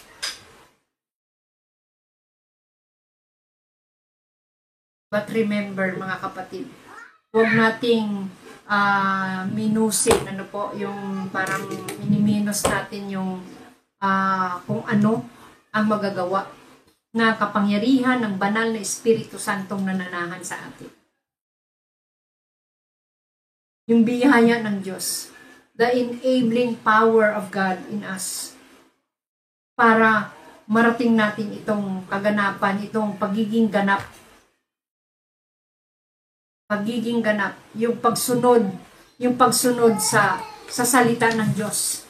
But 5.06 5.30
remember, 5.30 5.94
mga 5.94 6.18
kapatid, 6.18 6.66
huwag 7.30 7.50
nating 7.54 8.26
ah, 8.66 9.46
minusin, 9.46 10.18
ano 10.26 10.42
po, 10.50 10.74
yung 10.74 11.30
parang 11.30 11.62
miniminos 12.02 12.66
natin 12.66 13.06
yung 13.06 13.38
ah, 14.02 14.58
kung 14.66 14.82
ano 14.82 15.22
ang 15.70 15.86
magagawa 15.86 16.50
na 17.14 17.38
kapangyarihan 17.38 18.20
ng 18.20 18.34
banal 18.36 18.74
na 18.74 18.82
Espiritu 18.82 19.38
Santong 19.38 19.86
nananahan 19.86 20.42
sa 20.42 20.58
atin. 20.58 20.90
Yung 23.86 24.02
biyaya 24.02 24.60
ng 24.66 24.82
Diyos, 24.82 25.30
the 25.78 25.86
enabling 25.94 26.74
power 26.82 27.30
of 27.30 27.54
God 27.54 27.78
in 27.88 28.02
us 28.02 28.58
para 29.78 30.34
marating 30.66 31.14
natin 31.14 31.54
itong 31.54 32.02
kaganapan, 32.10 32.82
itong 32.82 33.14
pagiging 33.14 33.70
ganap 33.70 34.02
pagiging 36.66 37.22
ganap, 37.22 37.54
yung 37.78 37.98
pagsunod, 38.02 38.66
yung 39.22 39.38
pagsunod 39.38 40.02
sa 40.02 40.42
sa 40.66 40.82
salita 40.82 41.30
ng 41.30 41.54
Diyos. 41.54 42.02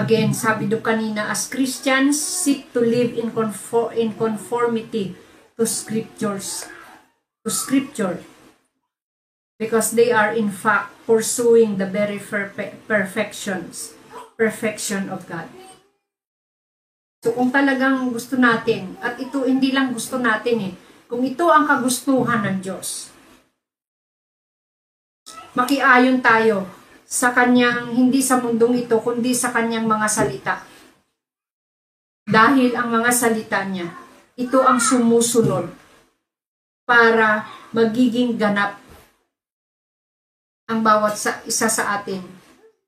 Again, 0.00 0.32
sabi 0.32 0.64
do 0.64 0.80
kanina, 0.80 1.28
as 1.28 1.44
Christians 1.44 2.16
seek 2.16 2.72
to 2.72 2.80
live 2.80 3.12
in 3.20 3.36
conform 3.36 3.92
in 3.92 4.16
conformity 4.16 5.12
to 5.60 5.68
scriptures, 5.68 6.64
to 7.44 7.52
scripture. 7.52 8.24
Because 9.60 9.92
they 9.92 10.08
are 10.08 10.32
in 10.32 10.48
fact 10.48 10.96
pursuing 11.04 11.76
the 11.76 11.84
very 11.84 12.16
perfe- 12.16 12.80
perfections, 12.88 13.92
perfection 14.40 15.12
of 15.12 15.28
God. 15.28 15.52
So 17.20 17.36
kung 17.36 17.52
talagang 17.52 18.08
gusto 18.08 18.40
natin, 18.40 18.96
at 19.04 19.20
ito 19.20 19.44
hindi 19.44 19.76
lang 19.76 19.92
gusto 19.92 20.16
natin 20.16 20.72
eh, 20.72 20.74
kung 21.04 21.20
ito 21.20 21.52
ang 21.52 21.68
kagustuhan 21.68 22.40
ng 22.48 22.56
Diyos, 22.64 23.12
makiayon 25.52 26.24
tayo 26.24 26.64
sa 27.04 27.36
kanyang, 27.36 27.92
hindi 27.92 28.24
sa 28.24 28.40
mundong 28.40 28.88
ito, 28.88 28.96
kundi 29.04 29.36
sa 29.36 29.52
kanyang 29.52 29.84
mga 29.84 30.08
salita. 30.08 30.54
Dahil 32.24 32.72
ang 32.72 32.88
mga 32.88 33.10
salita 33.12 33.68
niya, 33.68 33.92
ito 34.40 34.64
ang 34.64 34.80
sumusunod 34.80 35.68
para 36.88 37.44
magiging 37.76 38.40
ganap 38.40 38.80
ang 40.72 40.80
bawat 40.80 41.20
sa, 41.20 41.44
isa 41.44 41.68
sa 41.68 42.00
atin 42.00 42.24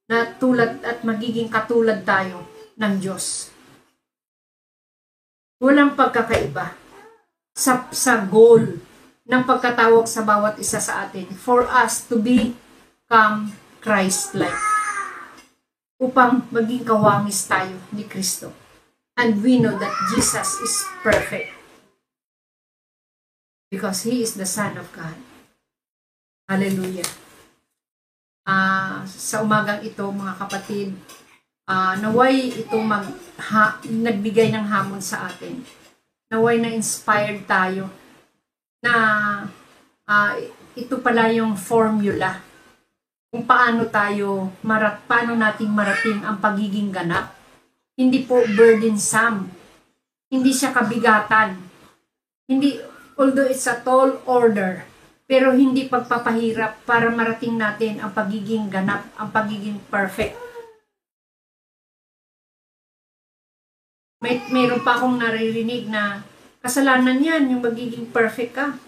na 0.09 0.25
tulad 0.41 0.81
at 0.87 1.05
magiging 1.05 1.53
katulad 1.53 2.01
tayo 2.07 2.49
ng 2.81 2.95
Diyos 2.97 3.52
walang 5.63 5.95
pagkakaiba 5.95 6.75
sa, 7.55 7.87
sa 7.95 8.27
goal 8.27 8.83
ng 9.23 9.43
pagkatawag 9.47 10.11
sa 10.11 10.27
bawat 10.27 10.59
isa 10.59 10.83
sa 10.83 11.07
atin 11.07 11.31
for 11.31 11.63
us 11.71 12.03
to 12.11 12.19
become 12.19 13.55
Christ-like 13.79 14.59
upang 16.03 16.51
maging 16.51 16.83
kawangis 16.83 17.47
tayo 17.47 17.79
ni 17.95 18.03
Kristo. 18.03 18.51
And 19.15 19.39
we 19.39 19.63
know 19.63 19.79
that 19.79 19.95
Jesus 20.11 20.59
is 20.59 20.75
perfect 21.07 21.55
because 23.71 24.03
He 24.03 24.27
is 24.27 24.35
the 24.35 24.49
Son 24.49 24.75
of 24.75 24.91
God. 24.91 25.15
Hallelujah. 26.51 27.07
Ah, 28.43 29.07
sa 29.07 29.47
umagang 29.47 29.87
ito, 29.87 30.03
mga 30.11 30.35
kapatid, 30.43 30.99
uh, 31.67 31.95
naway 31.99 32.51
ito 32.51 32.77
mag, 32.81 33.07
ha, 33.39 33.79
nagbigay 33.85 34.51
ng 34.51 34.67
hamon 34.67 35.03
sa 35.03 35.31
atin. 35.31 35.63
Naway 36.33 36.59
na 36.59 36.73
inspired 36.73 37.45
tayo 37.45 37.93
na 38.83 38.95
uh, 40.09 40.33
ito 40.75 40.99
pala 41.05 41.29
yung 41.31 41.55
formula 41.55 42.41
kung 43.33 43.45
paano 43.49 43.89
tayo 43.89 44.53
marat 44.61 45.01
paano 45.09 45.37
nating 45.37 45.73
marating 45.73 46.21
ang 46.25 46.41
pagiging 46.41 46.93
ganap. 46.93 47.33
Hindi 47.97 48.25
po 48.25 48.41
burdensome. 48.57 49.49
Hindi 50.33 50.53
siya 50.53 50.73
kabigatan. 50.73 51.61
Hindi 52.49 52.81
although 53.21 53.49
it's 53.49 53.69
a 53.69 53.77
tall 53.85 54.21
order, 54.25 54.89
pero 55.29 55.53
hindi 55.53 55.85
pagpapahirap 55.89 56.89
para 56.89 57.13
marating 57.13 57.61
natin 57.61 58.01
ang 58.01 58.17
pagiging 58.17 58.73
ganap, 58.73 59.05
ang 59.21 59.29
pagiging 59.29 59.77
perfect 59.93 60.52
May, 64.23 64.39
mayroon 64.55 64.87
pa 64.87 64.95
akong 64.95 65.19
naririnig 65.19 65.91
na 65.91 66.23
kasalanan 66.63 67.19
yan, 67.19 67.51
yung 67.51 67.59
magiging 67.59 68.07
perfect 68.15 68.55
ka. 68.55 68.79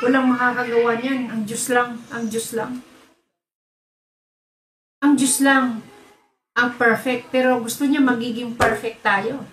Walang 0.00 0.32
makakagawa 0.32 0.96
niyan. 0.96 1.28
Ang 1.28 1.44
Diyos 1.44 1.68
lang, 1.68 2.00
ang 2.08 2.24
Diyos 2.32 2.56
lang. 2.56 2.80
Ang 5.04 5.12
Diyos 5.20 5.44
lang 5.44 5.84
ang 6.56 6.70
perfect. 6.80 7.28
Pero 7.28 7.60
gusto 7.60 7.84
niya 7.84 8.00
magiging 8.00 8.56
perfect 8.56 9.04
tayo. 9.04 9.44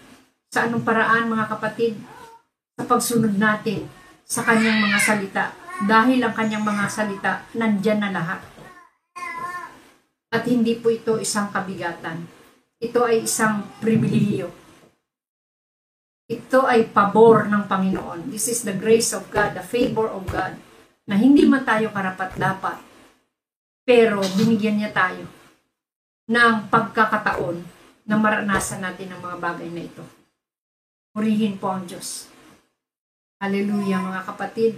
Sa 0.55 0.63
anong 0.71 0.87
paraan, 0.87 1.27
mga 1.27 1.51
kapatid? 1.51 1.99
Sa 2.79 2.87
pagsunod 2.87 3.35
natin 3.35 3.91
sa 4.23 4.47
kanyang 4.47 4.87
mga 4.87 4.99
salita. 5.03 5.45
Dahil 5.83 6.23
ang 6.23 6.31
kanyang 6.31 6.63
mga 6.63 6.85
salita, 6.87 7.43
nandyan 7.59 7.99
na 7.99 8.15
lahat. 8.15 8.39
At 10.31 10.47
hindi 10.47 10.79
po 10.79 10.87
ito 10.95 11.19
isang 11.19 11.51
kabigatan. 11.51 12.23
Ito 12.79 13.03
ay 13.03 13.27
isang 13.27 13.67
pribilehiyo 13.83 14.58
ito 16.29 16.69
ay 16.69 16.85
pabor 16.93 17.49
ng 17.49 17.65
Panginoon. 17.65 18.29
This 18.29 18.53
is 18.53 18.61
the 18.61 18.77
grace 18.77 19.17
of 19.17 19.25
God, 19.33 19.57
the 19.57 19.65
favor 19.65 20.05
of 20.05 20.29
God, 20.29 20.53
na 21.09 21.17
hindi 21.17 21.49
man 21.49 21.65
tayo 21.65 21.89
karapat-dapat, 21.89 22.77
pero 23.81 24.21
binigyan 24.37 24.77
niya 24.77 24.93
tayo 24.93 25.25
ng 26.29 26.69
pagkakataon 26.69 27.65
na 28.05 28.15
maranasan 28.21 28.85
natin 28.85 29.09
ang 29.09 29.25
mga 29.25 29.37
bagay 29.41 29.73
na 29.73 29.81
ito. 29.89 30.05
Purihin 31.09 31.57
po 31.57 31.73
ang 31.73 31.89
Diyos. 31.89 32.29
Hallelujah 33.41 33.97
mga 33.97 34.21
kapatid. 34.29 34.77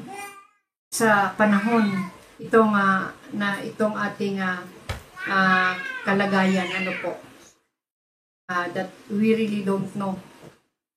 Sa 0.87 1.35
panahon 1.35 2.11
itong 2.39 2.71
uh, 2.71 3.11
na 3.35 3.59
itong 3.59 3.99
ating 3.99 4.39
uh, 4.39 4.63
uh, 5.27 5.75
kalagayan 6.07 6.71
ano 6.71 6.91
po 7.03 7.19
uh, 8.47 8.65
that 8.71 8.87
we 9.11 9.35
really 9.35 9.67
don't 9.67 9.91
know 9.99 10.15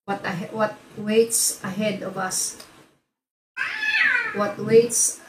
what 0.04 0.20
what 0.52 0.76
waits 0.96 1.60
ahead 1.64 2.04
of 2.04 2.20
us. 2.20 2.60
What 4.36 4.60
waits 4.60 5.20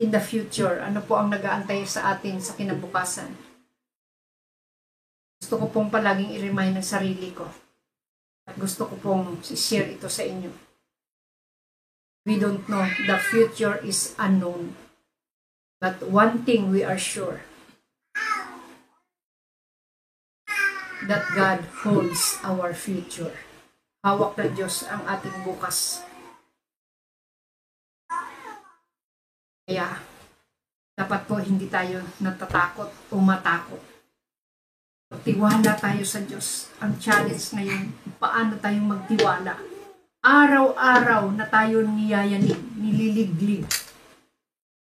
in 0.00 0.10
the 0.10 0.22
future. 0.22 0.80
Ano 0.82 1.04
po 1.04 1.20
ang 1.20 1.30
nag-aantay 1.30 1.86
sa 1.86 2.16
atin 2.16 2.42
sa 2.42 2.56
kinabukasan. 2.56 3.30
Gusto 5.40 5.54
ko 5.60 5.66
pong 5.72 5.88
palaging 5.92 6.36
i-remind 6.36 6.80
ng 6.80 6.84
sarili 6.84 7.32
ko. 7.32 7.48
At 8.48 8.56
gusto 8.58 8.88
ko 8.88 8.96
pong 8.98 9.40
share 9.44 9.88
ito 9.88 10.08
sa 10.08 10.26
inyo. 10.26 10.50
We 12.24 12.36
don't 12.36 12.66
know. 12.68 12.84
The 13.08 13.16
future 13.16 13.80
is 13.80 14.12
unknown. 14.20 14.76
But 15.80 16.04
one 16.04 16.44
thing 16.44 16.68
we 16.68 16.84
are 16.84 17.00
sure. 17.00 17.40
That 21.08 21.24
God 21.32 21.64
holds 21.80 22.36
our 22.44 22.76
future 22.76 23.49
hawak 24.00 24.32
ng 24.40 24.52
Diyos 24.56 24.88
ang 24.88 25.04
ating 25.04 25.44
bukas. 25.44 26.00
Kaya, 29.68 30.00
dapat 30.96 31.20
po 31.28 31.36
hindi 31.38 31.68
tayo 31.68 32.00
natatakot 32.18 32.90
o 33.12 33.14
matakot. 33.20 33.80
Magtiwala 35.10 35.76
tayo 35.76 36.02
sa 36.06 36.22
Diyos. 36.24 36.72
Ang 36.80 36.96
challenge 36.96 37.52
ngayon, 37.54 37.92
paano 38.16 38.56
tayong 38.56 38.88
magtiwala. 38.88 39.58
Araw-araw 40.20 41.32
na 41.36 41.46
tayo 41.48 41.84
niyayanig, 41.84 42.60
nililiglig 42.76 43.66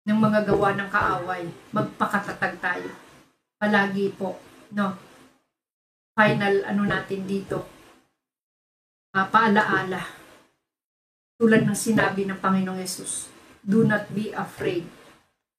ng 0.06 0.18
mga 0.18 0.46
gawa 0.50 0.74
ng 0.74 0.88
kaaway. 0.90 1.44
Magpakatatag 1.74 2.54
tayo. 2.62 2.90
Palagi 3.58 4.12
po, 4.14 4.38
no? 4.74 4.94
Final 6.16 6.64
ano 6.64 6.82
natin 6.88 7.28
dito, 7.28 7.75
uh, 9.16 9.26
paalaala. 9.32 10.04
Tulad 11.40 11.64
ng 11.64 11.76
sinabi 11.76 12.28
ng 12.28 12.36
Panginoong 12.36 12.80
Yesus, 12.80 13.32
do 13.64 13.84
not 13.84 14.08
be 14.12 14.32
afraid, 14.36 14.84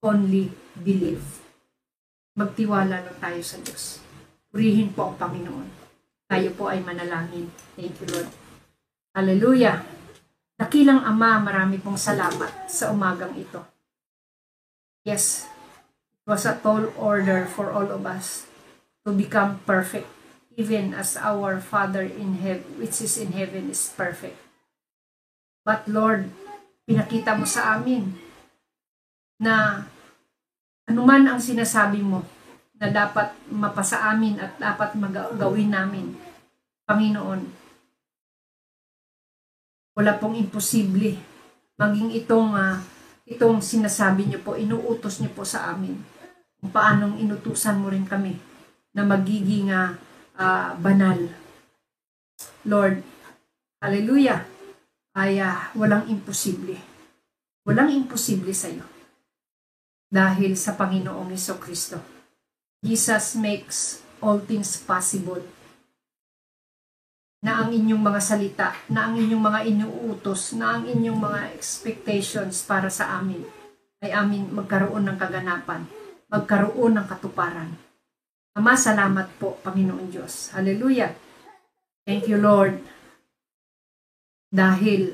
only 0.06 0.54
believe. 0.78 1.42
Magtiwala 2.38 3.02
lang 3.02 3.18
tayo 3.18 3.42
sa 3.42 3.58
Diyos. 3.62 4.02
Purihin 4.54 4.94
po 4.94 5.10
ang 5.10 5.18
Panginoon. 5.18 5.68
Tayo 6.30 6.50
po 6.54 6.70
ay 6.70 6.82
manalangin. 6.86 7.50
Thank 7.74 7.98
you, 8.02 8.08
Lord. 8.14 8.30
Hallelujah. 9.18 9.82
Dakilang 10.58 11.06
Ama, 11.06 11.42
marami 11.42 11.78
pong 11.78 11.98
salamat 11.98 12.70
sa 12.70 12.90
umagang 12.90 13.34
ito. 13.38 13.62
Yes, 15.06 15.46
it 16.14 16.26
was 16.26 16.50
a 16.50 16.58
tall 16.58 16.90
order 16.98 17.46
for 17.46 17.70
all 17.70 17.86
of 17.94 18.02
us 18.10 18.50
to 19.06 19.14
become 19.14 19.62
perfect, 19.70 20.10
even 20.58 20.98
as 20.98 21.14
our 21.22 21.62
Father 21.62 22.02
in 22.02 22.42
heaven, 22.42 22.82
which 22.82 22.98
is 23.06 23.22
in 23.22 23.30
heaven, 23.38 23.70
is 23.70 23.94
perfect. 23.94 24.42
But 25.62 25.86
Lord, 25.86 26.34
pinakita 26.90 27.38
mo 27.38 27.46
sa 27.46 27.78
amin 27.78 28.18
na 29.38 29.86
anuman 30.90 31.30
ang 31.30 31.38
sinasabi 31.38 32.02
mo 32.02 32.26
na 32.82 32.90
dapat 32.90 33.38
mapasa 33.54 34.10
amin 34.10 34.42
at 34.42 34.58
dapat 34.58 34.98
magawin 34.98 35.70
namin, 35.70 36.18
Panginoon, 36.90 37.42
wala 39.94 40.14
pong 40.18 40.42
imposible. 40.42 41.22
Maging 41.78 42.18
itong 42.18 42.58
uh, 42.58 42.82
itong 43.30 43.62
sinasabi 43.62 44.26
niyo 44.26 44.42
po, 44.42 44.58
inuutos 44.58 45.22
niyo 45.22 45.30
po 45.38 45.46
sa 45.46 45.70
amin. 45.70 46.02
Kung 46.58 46.74
paanong 46.74 47.22
inutusan 47.22 47.78
mo 47.78 47.94
rin 47.94 48.10
kami 48.10 48.42
na 48.98 49.06
magiging 49.06 49.70
uh, 49.70 49.94
uh, 50.38 50.78
banal. 50.80 51.28
Lord, 52.64 53.02
hallelujah, 53.82 54.46
ay 55.18 55.42
uh, 55.42 55.74
walang 55.74 56.08
imposible. 56.08 56.78
Walang 57.68 57.92
imposible 57.92 58.54
sa 58.54 58.72
iyo. 58.72 58.86
Dahil 60.08 60.56
sa 60.56 60.80
Panginoong 60.80 61.36
Iso 61.36 61.60
Kristo. 61.60 62.00
Jesus 62.80 63.36
makes 63.36 64.06
all 64.24 64.40
things 64.40 64.80
possible 64.80 65.44
na 67.42 67.62
ang 67.62 67.70
inyong 67.70 68.02
mga 68.02 68.22
salita, 68.22 68.70
na 68.90 69.10
ang 69.10 69.16
inyong 69.20 69.44
mga 69.44 69.62
inuutos, 69.70 70.58
na 70.58 70.78
ang 70.80 70.84
inyong 70.90 71.20
mga 71.22 71.40
expectations 71.54 72.66
para 72.66 72.90
sa 72.90 73.20
amin 73.22 73.46
ay 74.02 74.14
amin 74.14 74.54
magkaroon 74.54 75.10
ng 75.10 75.18
kaganapan, 75.18 75.86
magkaroon 76.30 76.98
ng 76.98 77.06
katuparan. 77.10 77.87
Ama, 78.58 78.74
salamat 78.74 79.38
po, 79.38 79.62
Panginoon 79.62 80.10
Diyos. 80.10 80.50
Hallelujah. 80.58 81.14
Thank 82.02 82.26
you, 82.26 82.42
Lord. 82.42 82.82
Dahil 84.50 85.14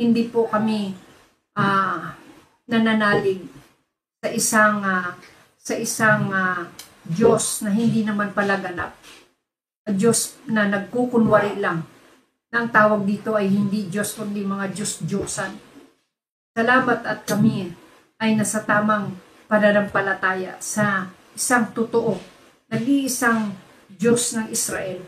hindi 0.00 0.24
po 0.32 0.48
kami 0.48 0.96
uh, 1.60 2.16
nananalig 2.64 3.44
sa 4.24 4.28
isang 4.32 4.76
uh, 4.80 5.12
sa 5.60 5.74
isang 5.76 6.32
uh, 6.32 6.64
Diyos 7.04 7.60
na 7.60 7.68
hindi 7.68 8.00
naman 8.00 8.32
pala 8.32 8.56
ganap 8.56 8.96
Diyos 9.84 10.40
na 10.48 10.64
nagkukunwari 10.64 11.60
lang. 11.60 11.84
Ang 12.54 12.72
tawag 12.72 13.04
dito 13.04 13.36
ay 13.36 13.52
hindi 13.52 13.92
Diyos 13.92 14.16
kundi 14.16 14.40
mga 14.40 14.72
Diyos-Diyosan. 14.72 15.52
Salamat 16.56 17.04
at 17.04 17.28
kami 17.28 17.68
ay 18.16 18.32
nasa 18.38 18.64
tamang 18.64 19.12
pananampalataya 19.50 20.56
sa 20.62 21.12
isang 21.36 21.68
totoo, 21.76 22.16
nag-iisang 22.74 23.54
Diyos 23.86 24.34
ng 24.34 24.50
Israel. 24.50 24.98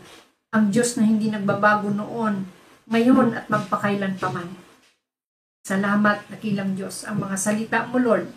Ang 0.55 0.71
Diyos 0.71 0.95
na 0.95 1.03
hindi 1.03 1.27
nagbabago 1.27 1.91
noon, 1.91 2.47
ngayon 2.87 3.35
at 3.35 3.51
magpakailan 3.51 4.15
pa 4.15 4.31
man. 4.31 4.47
Salamat, 5.67 6.31
nakilang 6.31 6.79
Diyos. 6.79 7.03
Ang 7.03 7.27
mga 7.27 7.35
salita 7.35 7.83
mo, 7.91 7.99
Lord, 7.99 8.31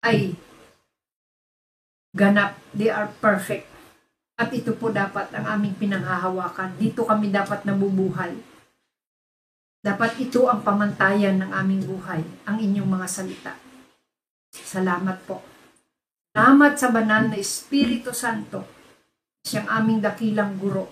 ay 0.00 0.32
ganap. 2.16 2.56
They 2.72 2.88
are 2.88 3.12
perfect 3.20 3.68
at 4.40 4.48
ito 4.56 4.72
po 4.72 4.88
dapat 4.88 5.28
ang 5.36 5.44
aming 5.44 5.76
pinanghahawakan. 5.76 6.80
Dito 6.80 7.04
kami 7.04 7.28
dapat 7.28 7.68
nabubuhay. 7.68 8.32
Dapat 9.84 10.24
ito 10.24 10.48
ang 10.48 10.64
pamantayan 10.64 11.36
ng 11.42 11.50
aming 11.52 11.84
buhay, 11.84 12.22
ang 12.48 12.56
inyong 12.56 12.88
mga 12.88 13.06
salita. 13.10 13.52
Salamat 14.54 15.20
po. 15.28 15.51
Salamat 16.32 16.72
sa 16.80 16.88
banal 16.88 17.28
na 17.28 17.36
Espiritu 17.36 18.16
Santo, 18.16 18.64
siyang 19.44 19.68
aming 19.68 20.00
dakilang 20.00 20.56
guro, 20.56 20.88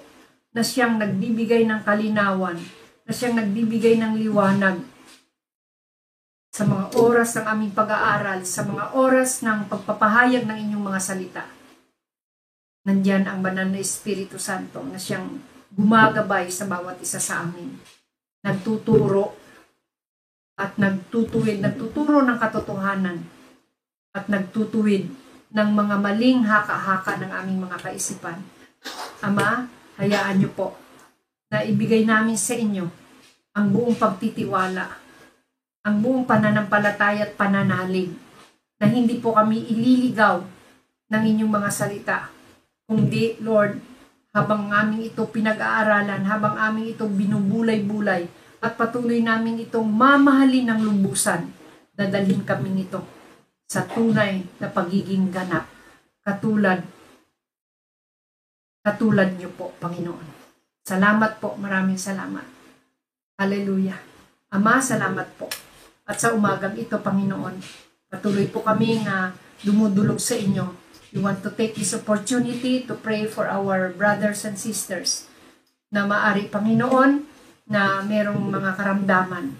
na 0.53 0.61
siyang 0.61 1.01
nagbibigay 1.01 1.64
ng 1.64 1.80
kalinawan, 1.80 2.61
na 3.09 3.12
siyang 3.12 3.41
nagbibigay 3.41 3.97
ng 3.97 4.20
liwanag 4.20 4.84
sa 6.53 6.68
mga 6.68 6.93
oras 7.01 7.41
ng 7.41 7.47
aming 7.47 7.72
pag-aaral, 7.72 8.45
sa 8.45 8.68
mga 8.68 8.93
oras 8.93 9.41
ng 9.41 9.70
pagpapahayag 9.70 10.45
ng 10.45 10.59
inyong 10.68 10.84
mga 10.84 11.01
salita 11.01 11.45
nandyan 12.84 13.28
ang 13.28 13.45
banal 13.45 13.68
na 13.68 13.80
Espiritu 13.80 14.41
Santo 14.41 14.80
na 14.80 14.97
siyang 14.97 15.38
gumagabay 15.70 16.49
sa 16.49 16.64
bawat 16.64 16.97
isa 17.05 17.20
sa 17.20 17.45
amin. 17.45 17.76
Nagtuturo 18.41 19.36
at 20.57 20.80
nagtutuwid, 20.80 21.61
nagtuturo 21.61 22.24
ng 22.24 22.38
katotohanan 22.41 23.18
at 24.16 24.26
nagtutuwid 24.26 25.12
ng 25.51 25.70
mga 25.74 25.96
maling 25.98 26.46
haka-haka 26.46 27.18
ng 27.18 27.30
aming 27.42 27.59
mga 27.66 27.78
kaisipan. 27.82 28.38
Ama, 29.20 29.66
hayaan 29.98 30.38
niyo 30.38 30.51
po 30.55 30.78
na 31.51 31.66
ibigay 31.66 32.07
namin 32.07 32.38
sa 32.38 32.55
inyo 32.55 32.86
ang 33.51 33.66
buong 33.74 33.98
pagtitiwala, 33.98 34.86
ang 35.82 35.96
buong 35.98 36.22
pananampalataya 36.22 37.26
at 37.26 37.34
pananalig 37.34 38.14
na 38.78 38.86
hindi 38.86 39.18
po 39.18 39.34
kami 39.34 39.66
ililigaw 39.66 40.38
ng 41.11 41.22
inyong 41.34 41.53
mga 41.53 41.70
salita 41.74 42.18
kundi, 42.90 43.38
Lord, 43.42 43.78
habang 44.34 44.70
aming 44.70 45.11
ito 45.11 45.22
pinag-aaralan, 45.26 46.26
habang 46.26 46.59
aming 46.59 46.94
ito 46.94 47.07
binubulay-bulay, 47.07 48.26
at 48.59 48.74
patuloy 48.74 49.22
namin 49.22 49.62
itong 49.62 49.86
mamahalin 49.86 50.70
ng 50.70 50.80
lubusan, 50.82 51.51
dadalhin 51.94 52.42
kami 52.42 52.70
nito 52.74 53.20
sa 53.71 53.87
tunay 53.87 54.43
na 54.59 54.66
pagiging 54.66 55.31
ganap, 55.31 55.71
katulad, 56.27 56.83
katulad 58.83 59.31
niyo 59.39 59.55
po, 59.55 59.71
Panginoon. 59.79 60.27
Salamat 60.83 61.39
po, 61.39 61.55
maraming 61.55 62.01
salamat. 62.01 62.43
Hallelujah. 63.39 64.03
Ama, 64.51 64.83
salamat 64.83 65.39
po. 65.39 65.47
At 66.03 66.18
sa 66.18 66.35
umagang 66.35 66.75
ito, 66.75 66.99
Panginoon, 66.99 67.62
patuloy 68.11 68.51
po 68.51 68.66
kami 68.66 69.07
nga 69.07 69.31
dumudulog 69.62 70.18
sa 70.18 70.35
inyo 70.35 70.91
We 71.11 71.18
want 71.18 71.43
to 71.43 71.51
take 71.51 71.75
this 71.75 71.91
opportunity 71.91 72.87
to 72.87 72.95
pray 72.95 73.27
for 73.27 73.51
our 73.51 73.91
brothers 73.91 74.47
and 74.47 74.55
sisters 74.55 75.27
na 75.91 76.07
maari, 76.07 76.47
Panginoon, 76.47 77.27
na 77.66 77.99
merong 78.07 78.47
mga 78.47 78.79
karamdaman. 78.79 79.59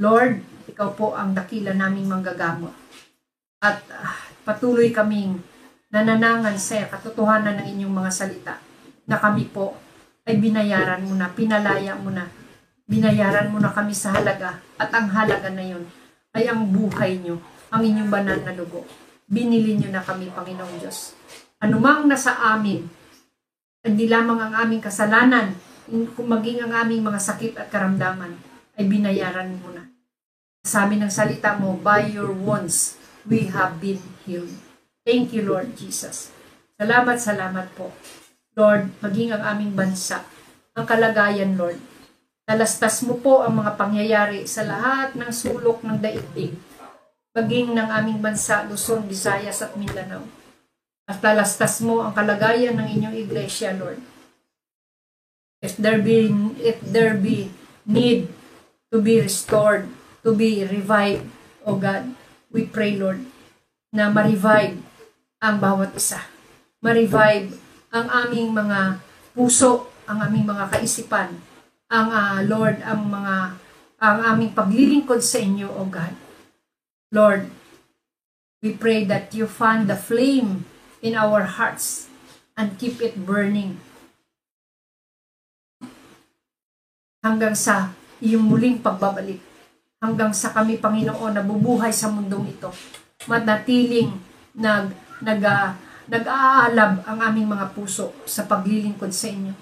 Lord, 0.00 0.40
ikaw 0.64 0.96
po 0.96 1.12
ang 1.12 1.36
dakila 1.36 1.76
naming 1.76 2.08
manggagamot. 2.08 2.72
At 3.62 3.84
uh, 3.88 4.16
patuloy 4.44 4.92
kaming 4.92 5.40
nananangan 5.92 6.56
sa 6.60 6.88
katotohanan 6.88 7.62
ng 7.62 7.66
inyong 7.76 7.94
mga 7.94 8.10
salita 8.12 8.54
na 9.06 9.16
kami 9.16 9.48
po 9.48 9.78
ay 10.26 10.36
binayaran 10.36 11.06
mo 11.06 11.14
na, 11.14 11.30
pinalaya 11.30 11.94
mo 11.94 12.10
na, 12.10 12.26
binayaran 12.84 13.48
mo 13.50 13.62
na 13.62 13.70
kami 13.70 13.94
sa 13.94 14.12
halaga 14.14 14.58
at 14.76 14.90
ang 14.90 15.08
halaga 15.14 15.48
na 15.50 15.62
yun 15.62 15.86
ay 16.36 16.50
ang 16.50 16.68
buhay 16.68 17.22
nyo, 17.22 17.38
ang 17.70 17.80
inyong 17.80 18.10
banal 18.10 18.38
na 18.42 18.52
dugo 18.52 18.84
binili 19.26 19.74
niyo 19.74 19.90
na 19.90 20.02
kami, 20.02 20.30
Panginoong 20.30 20.78
Diyos. 20.78 21.18
Anumang 21.58 22.06
nasa 22.06 22.38
amin, 22.54 22.86
hindi 23.82 24.06
lamang 24.06 24.38
ang 24.38 24.54
aming 24.66 24.82
kasalanan, 24.82 25.54
kung 25.86 26.28
maging 26.30 26.66
ang 26.66 26.72
aming 26.86 27.02
mga 27.02 27.20
sakit 27.22 27.52
at 27.58 27.70
karamdaman, 27.70 28.38
ay 28.78 28.84
binayaran 28.86 29.50
mo 29.58 29.74
na. 29.74 29.90
Sabi 30.62 30.98
ng 30.98 31.10
salita 31.10 31.58
mo, 31.58 31.78
by 31.78 32.06
your 32.10 32.30
wounds, 32.30 32.95
we 33.26 33.50
have 33.50 33.82
been 33.82 34.00
healed. 34.24 34.54
Thank 35.06 35.34
you, 35.34 35.46
Lord 35.46 35.74
Jesus. 35.78 36.30
Salamat, 36.78 37.18
salamat 37.18 37.70
po. 37.74 37.90
Lord, 38.56 38.90
maging 39.04 39.36
ang 39.36 39.42
aming 39.44 39.76
bansa, 39.76 40.24
ang 40.72 40.88
kalagayan, 40.88 41.54
Lord. 41.54 41.78
Nalastas 42.46 43.04
mo 43.04 43.18
po 43.18 43.42
ang 43.42 43.58
mga 43.58 43.74
pangyayari 43.76 44.46
sa 44.46 44.64
lahat 44.64 45.18
ng 45.18 45.30
sulok 45.34 45.82
ng 45.82 45.98
daigdig 45.98 46.54
maging 47.36 47.76
ng 47.76 47.88
aming 47.92 48.24
bansa, 48.24 48.64
Luzon, 48.64 49.04
Visayas 49.04 49.60
at 49.60 49.76
Mindanao. 49.76 50.24
At 51.04 51.20
talastas 51.20 51.84
mo 51.84 52.00
ang 52.00 52.16
kalagayan 52.16 52.80
ng 52.80 52.88
inyong 52.96 53.16
iglesia, 53.20 53.76
Lord. 53.76 54.00
If 55.60 55.76
there 55.76 56.00
be, 56.00 56.32
if 56.64 56.80
there 56.80 57.12
be 57.12 57.52
need 57.84 58.32
to 58.88 59.04
be 59.04 59.20
restored, 59.20 59.86
to 60.24 60.32
be 60.32 60.64
revived, 60.64 61.28
O 61.68 61.76
God, 61.76 62.16
we 62.50 62.66
pray, 62.66 62.94
Lord, 62.94 63.22
na 63.90 64.10
ma-revive 64.10 64.78
ang 65.42 65.56
bawat 65.58 65.94
isa. 65.96 66.22
Ma-revive 66.82 67.54
ang 67.90 68.06
aming 68.10 68.52
mga 68.52 69.00
puso, 69.32 69.90
ang 70.06 70.22
aming 70.22 70.46
mga 70.46 70.70
kaisipan, 70.70 71.34
ang 71.86 72.08
uh, 72.10 72.38
Lord, 72.42 72.82
ang 72.82 73.06
mga 73.06 73.36
ang 73.96 74.18
aming 74.34 74.52
paglilingkod 74.52 75.24
sa 75.24 75.40
inyo, 75.40 75.72
O 75.72 75.88
God. 75.88 76.12
Lord, 77.08 77.48
we 78.60 78.76
pray 78.76 79.08
that 79.08 79.32
you 79.32 79.48
fan 79.48 79.88
the 79.88 79.96
flame 79.96 80.68
in 81.00 81.16
our 81.16 81.48
hearts 81.48 82.12
and 82.60 82.76
keep 82.76 83.00
it 83.00 83.16
burning. 83.16 83.80
Hanggang 87.24 87.56
sa 87.56 87.96
iyong 88.20 88.44
muling 88.44 88.84
pagbabalik 88.84 89.55
Hanggang 90.00 90.32
sa 90.36 90.52
kami, 90.52 90.76
Panginoon, 90.76 91.40
nabubuhay 91.40 91.88
sa 91.88 92.12
mundong 92.12 92.52
ito. 92.52 92.68
Manatiling 93.24 94.12
nag, 94.56 94.92
nag, 95.24 95.40
uh, 95.40 95.72
nag-aalab 96.06 97.02
ang 97.02 97.18
aming 97.18 97.48
mga 97.48 97.72
puso 97.72 98.12
sa 98.28 98.44
paglilingkod 98.44 99.10
sa 99.10 99.32
inyo. 99.32 99.54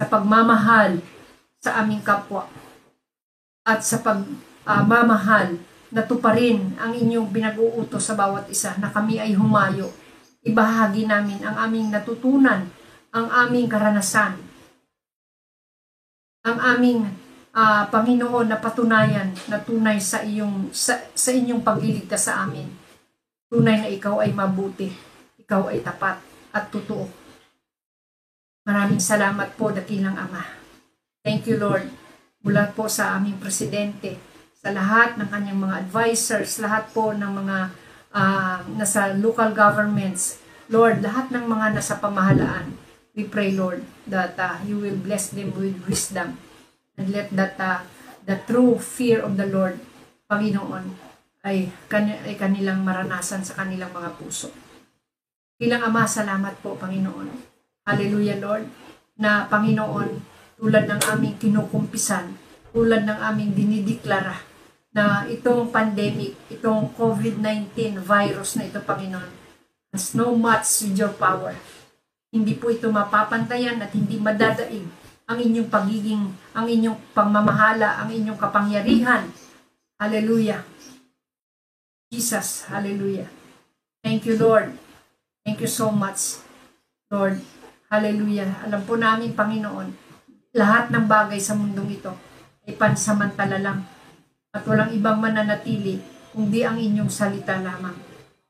Sa 0.00 0.06
pagmamahal 0.08 0.98
sa 1.60 1.80
aming 1.84 2.00
kapwa. 2.00 2.48
At 3.64 3.84
sa 3.84 4.00
pagmamahal 4.00 5.56
uh, 5.56 5.62
na 5.94 6.02
tuparin 6.02 6.74
ang 6.74 6.90
inyong 6.90 7.30
pinag-uutos 7.30 8.02
sa 8.02 8.18
bawat 8.18 8.50
isa 8.50 8.74
na 8.82 8.90
kami 8.90 9.22
ay 9.22 9.38
humayo. 9.38 9.94
Ibahagi 10.44 11.06
namin 11.08 11.40
ang 11.40 11.56
aming 11.68 11.88
natutunan, 11.88 12.68
ang 13.14 13.26
aming 13.30 13.70
karanasan, 13.70 14.36
ang 16.44 16.58
aming 16.60 17.08
uh, 17.54 17.86
Panginoon 17.88 18.50
na 18.50 18.58
patunayan 18.58 19.30
na 19.46 19.62
tunay 19.62 20.02
sa 20.02 20.20
iyong 20.26 20.74
sa, 20.74 20.98
sa 21.14 21.30
inyong 21.30 21.62
pagliligtas 21.62 22.28
sa 22.28 22.42
amin. 22.44 22.66
Tunay 23.48 23.86
na 23.86 23.88
ikaw 23.88 24.20
ay 24.20 24.34
mabuti, 24.34 24.90
ikaw 25.38 25.70
ay 25.70 25.80
tapat 25.80 26.18
at 26.50 26.68
totoo. 26.68 27.06
Maraming 28.66 29.00
salamat 29.00 29.54
po, 29.54 29.70
dakilang 29.70 30.16
Ama. 30.18 30.42
Thank 31.22 31.46
you, 31.46 31.60
Lord. 31.60 31.86
Mula 32.44 32.72
po 32.72 32.90
sa 32.90 33.16
aming 33.16 33.40
presidente, 33.40 34.20
sa 34.56 34.72
lahat 34.72 35.16
ng 35.16 35.28
kanyang 35.28 35.60
mga 35.60 35.74
advisors, 35.88 36.60
lahat 36.60 36.88
po 36.92 37.12
ng 37.12 37.32
mga 37.44 37.58
uh, 38.12 38.58
nasa 38.76 39.12
local 39.16 39.52
governments, 39.52 40.40
Lord, 40.72 41.04
lahat 41.04 41.28
ng 41.28 41.44
mga 41.44 41.76
nasa 41.76 42.00
pamahalaan, 42.00 42.84
We 43.14 43.30
pray, 43.30 43.54
Lord, 43.54 43.86
that 44.10 44.34
uh, 44.42 44.58
you 44.66 44.82
will 44.82 44.98
bless 44.98 45.30
them 45.30 45.54
with 45.54 45.78
wisdom 45.86 46.34
and 46.98 47.10
let 47.10 47.30
that 47.34 47.54
uh, 47.58 47.80
the 48.24 48.40
true 48.48 48.78
fear 48.80 49.20
of 49.20 49.36
the 49.36 49.46
Lord, 49.48 49.76
Panginoon, 50.30 50.96
ay, 51.44 51.68
kan 51.90 52.08
ay 52.08 52.34
kanilang 52.40 52.80
maranasan 52.80 53.44
sa 53.44 53.52
kanilang 53.58 53.92
mga 53.92 54.16
puso. 54.16 54.48
Bilang 55.60 55.84
Ama, 55.84 56.08
salamat 56.08 56.58
po, 56.64 56.74
Panginoon. 56.80 57.28
Hallelujah, 57.84 58.40
Lord, 58.40 58.64
na 59.20 59.44
Panginoon, 59.44 60.24
tulad 60.56 60.88
ng 60.88 61.00
aming 61.12 61.36
kinukumpisan, 61.36 62.32
tulad 62.72 63.04
ng 63.04 63.18
aming 63.20 63.52
dinideklara, 63.52 64.40
na 64.94 65.28
itong 65.28 65.68
pandemic, 65.68 66.38
itong 66.48 66.96
COVID-19 66.96 68.00
virus 68.00 68.56
na 68.56 68.64
ito, 68.64 68.80
Panginoon, 68.80 69.30
has 69.92 70.16
no 70.16 70.32
match 70.32 70.86
with 70.86 70.96
your 70.96 71.12
power 71.12 71.52
hindi 72.34 72.58
po 72.58 72.66
ito 72.74 72.90
mapapantayan 72.90 73.78
at 73.78 73.94
hindi 73.94 74.18
madadaig 74.18 74.82
ang 75.24 75.38
inyong 75.40 75.68
pagiging, 75.72 76.24
ang 76.52 76.66
inyong 76.68 76.98
pangmamahala, 77.16 78.04
ang 78.04 78.12
inyong 78.12 78.36
kapangyarihan. 78.36 79.24
Hallelujah. 79.96 80.60
Jesus, 82.12 82.68
hallelujah. 82.68 83.28
Thank 84.04 84.28
you, 84.28 84.36
Lord. 84.36 84.76
Thank 85.44 85.64
you 85.64 85.70
so 85.70 85.88
much, 85.88 86.44
Lord. 87.08 87.40
Hallelujah. 87.88 88.64
Alam 88.68 88.84
po 88.84 89.00
namin, 89.00 89.32
Panginoon, 89.32 89.88
lahat 90.54 90.92
ng 90.92 91.08
bagay 91.08 91.40
sa 91.40 91.56
mundong 91.56 92.00
ito 92.00 92.12
ay 92.68 92.76
pansamantala 92.76 93.60
lang 93.60 93.84
at 94.54 94.62
walang 94.68 94.92
ibang 94.94 95.18
mananatili 95.18 95.98
kundi 96.30 96.62
ang 96.62 96.76
inyong 96.76 97.08
salita 97.08 97.58
lamang. 97.58 97.96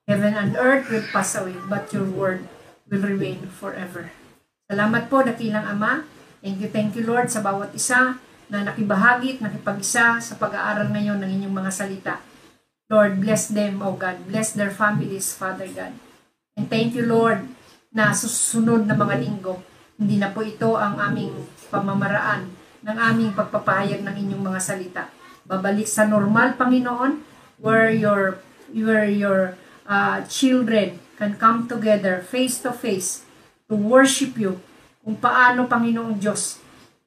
Heaven 0.05 0.37
and 0.37 0.53
earth 0.61 0.93
will 0.93 1.05
pass 1.13 1.33
away, 1.37 1.57
but 1.65 1.89
your 1.95 2.05
word 2.05 2.45
will 2.93 3.01
remain 3.01 3.49
forever. 3.49 4.13
Salamat 4.69 5.09
po, 5.09 5.25
dakilang 5.25 5.65
Ama. 5.65 6.05
Thank 6.45 6.61
you, 6.61 6.69
thank 6.69 6.93
you 6.93 7.09
Lord 7.09 7.33
sa 7.33 7.41
bawat 7.41 7.73
isa 7.73 8.21
na 8.53 8.69
nakibahagi 8.69 9.41
at 9.41 9.49
nakipag-isa 9.49 10.21
sa 10.21 10.35
pag-aaral 10.37 10.93
ngayon 10.93 11.17
ng 11.17 11.31
inyong 11.41 11.57
mga 11.57 11.73
salita. 11.73 12.15
Lord, 12.93 13.17
bless 13.17 13.49
them, 13.49 13.81
O 13.81 13.97
God. 13.97 14.29
Bless 14.29 14.53
their 14.53 14.69
families, 14.69 15.33
Father 15.33 15.65
God. 15.73 15.97
And 16.53 16.69
thank 16.69 16.93
you, 16.93 17.09
Lord, 17.09 17.49
na 17.97 18.13
susunod 18.13 18.85
na 18.85 18.93
mga 18.93 19.25
linggo, 19.25 19.65
hindi 19.97 20.21
na 20.21 20.37
po 20.37 20.45
ito 20.45 20.77
ang 20.77 21.01
aming 21.01 21.33
pamamaraan 21.73 22.53
ng 22.85 22.97
aming 23.01 23.33
pagpapahayag 23.33 24.05
ng 24.05 24.13
inyong 24.13 24.45
mga 24.45 24.61
salita. 24.61 25.03
Babalik 25.49 25.89
sa 25.89 26.05
normal, 26.05 26.61
Panginoon, 26.61 27.25
where 27.57 27.89
your, 27.89 28.37
where 28.69 29.09
your 29.09 29.57
uh, 29.89 30.21
children 30.29 31.01
can 31.17 31.41
come 31.41 31.65
together 31.65 32.21
face 32.21 32.61
to 32.61 32.69
face 32.69 33.25
to 33.65 33.73
worship 33.73 34.37
you 34.37 34.61
kung 35.05 35.21
paano 35.21 35.69
Panginoong 35.69 36.17
Diyos 36.17 36.59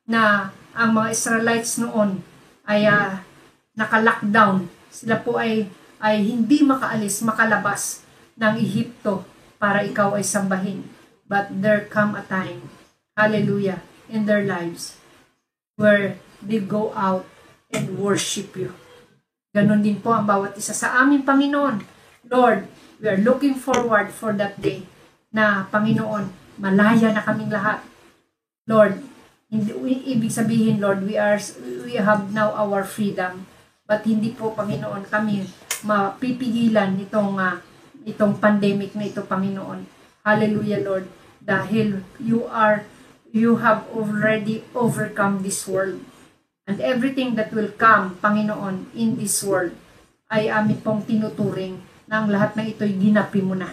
na 0.05 0.53
ang 0.77 0.93
mga 0.93 1.09
Israelites 1.11 1.81
noon 1.81 2.21
ay 2.69 2.85
uh, 2.85 3.17
naka-lockdown. 3.73 4.69
Sila 4.93 5.17
po 5.19 5.41
ay, 5.41 5.65
ay 5.97 6.21
hindi 6.21 6.61
makaalis, 6.61 7.25
makalabas 7.25 8.05
ng 8.37 8.55
Ehipto 8.61 9.25
para 9.57 9.81
ikaw 9.81 10.13
ay 10.13 10.23
sambahin. 10.23 10.85
But 11.25 11.51
there 11.51 11.89
come 11.89 12.15
a 12.15 12.23
time, 12.23 12.71
hallelujah, 13.17 13.83
in 14.07 14.29
their 14.29 14.45
lives 14.45 14.95
where 15.75 16.21
they 16.39 16.63
go 16.63 16.95
out 16.95 17.27
and 17.73 17.99
worship 17.99 18.55
you. 18.55 18.71
Ganon 19.51 19.83
din 19.83 19.99
po 19.99 20.15
ang 20.15 20.23
bawat 20.23 20.55
isa 20.55 20.71
sa 20.71 21.03
aming 21.03 21.27
Panginoon. 21.27 21.83
Lord, 22.31 22.69
We 22.97 23.13
are 23.13 23.21
looking 23.21 23.53
forward 23.53 24.09
for 24.09 24.33
that 24.41 24.57
day 24.57 24.81
na 25.29 25.69
Panginoon, 25.69 26.33
malaya 26.57 27.13
na 27.13 27.23
kaming 27.23 27.53
lahat. 27.53 27.81
Lord, 28.67 28.99
hindi, 29.47 29.71
ibig 30.11 30.33
sabihin, 30.33 30.83
Lord, 30.83 31.07
we 31.07 31.15
are 31.15 31.39
we 31.87 31.95
have 31.95 32.35
now 32.35 32.51
our 32.51 32.83
freedom. 32.83 33.47
But 33.87 34.03
hindi 34.03 34.35
po, 34.35 34.51
Panginoon, 34.51 35.07
kami 35.07 35.47
mapipigilan 35.87 36.99
itong 36.99 37.39
uh, 37.39 37.63
itong 38.03 38.35
pandemic 38.43 38.91
na 38.97 39.07
ito, 39.07 39.23
Panginoon. 39.23 39.87
Hallelujah, 40.27 40.83
Lord. 40.83 41.07
Dahil 41.39 42.03
you 42.19 42.43
are 42.51 42.83
you 43.31 43.63
have 43.63 43.87
already 43.95 44.67
overcome 44.75 45.47
this 45.47 45.63
world. 45.63 46.03
And 46.67 46.83
everything 46.83 47.39
that 47.39 47.55
will 47.55 47.71
come, 47.71 48.19
Panginoon, 48.19 48.91
in 48.91 49.15
this 49.15 49.39
world 49.39 49.71
ay 50.27 50.51
amin 50.51 50.83
pong 50.83 51.07
tinuturing 51.07 51.79
ang 52.11 52.27
lahat 52.27 52.59
ng 52.59 52.67
ito'y 52.75 52.91
ginapi 52.99 53.39
mo 53.39 53.55
na. 53.55 53.71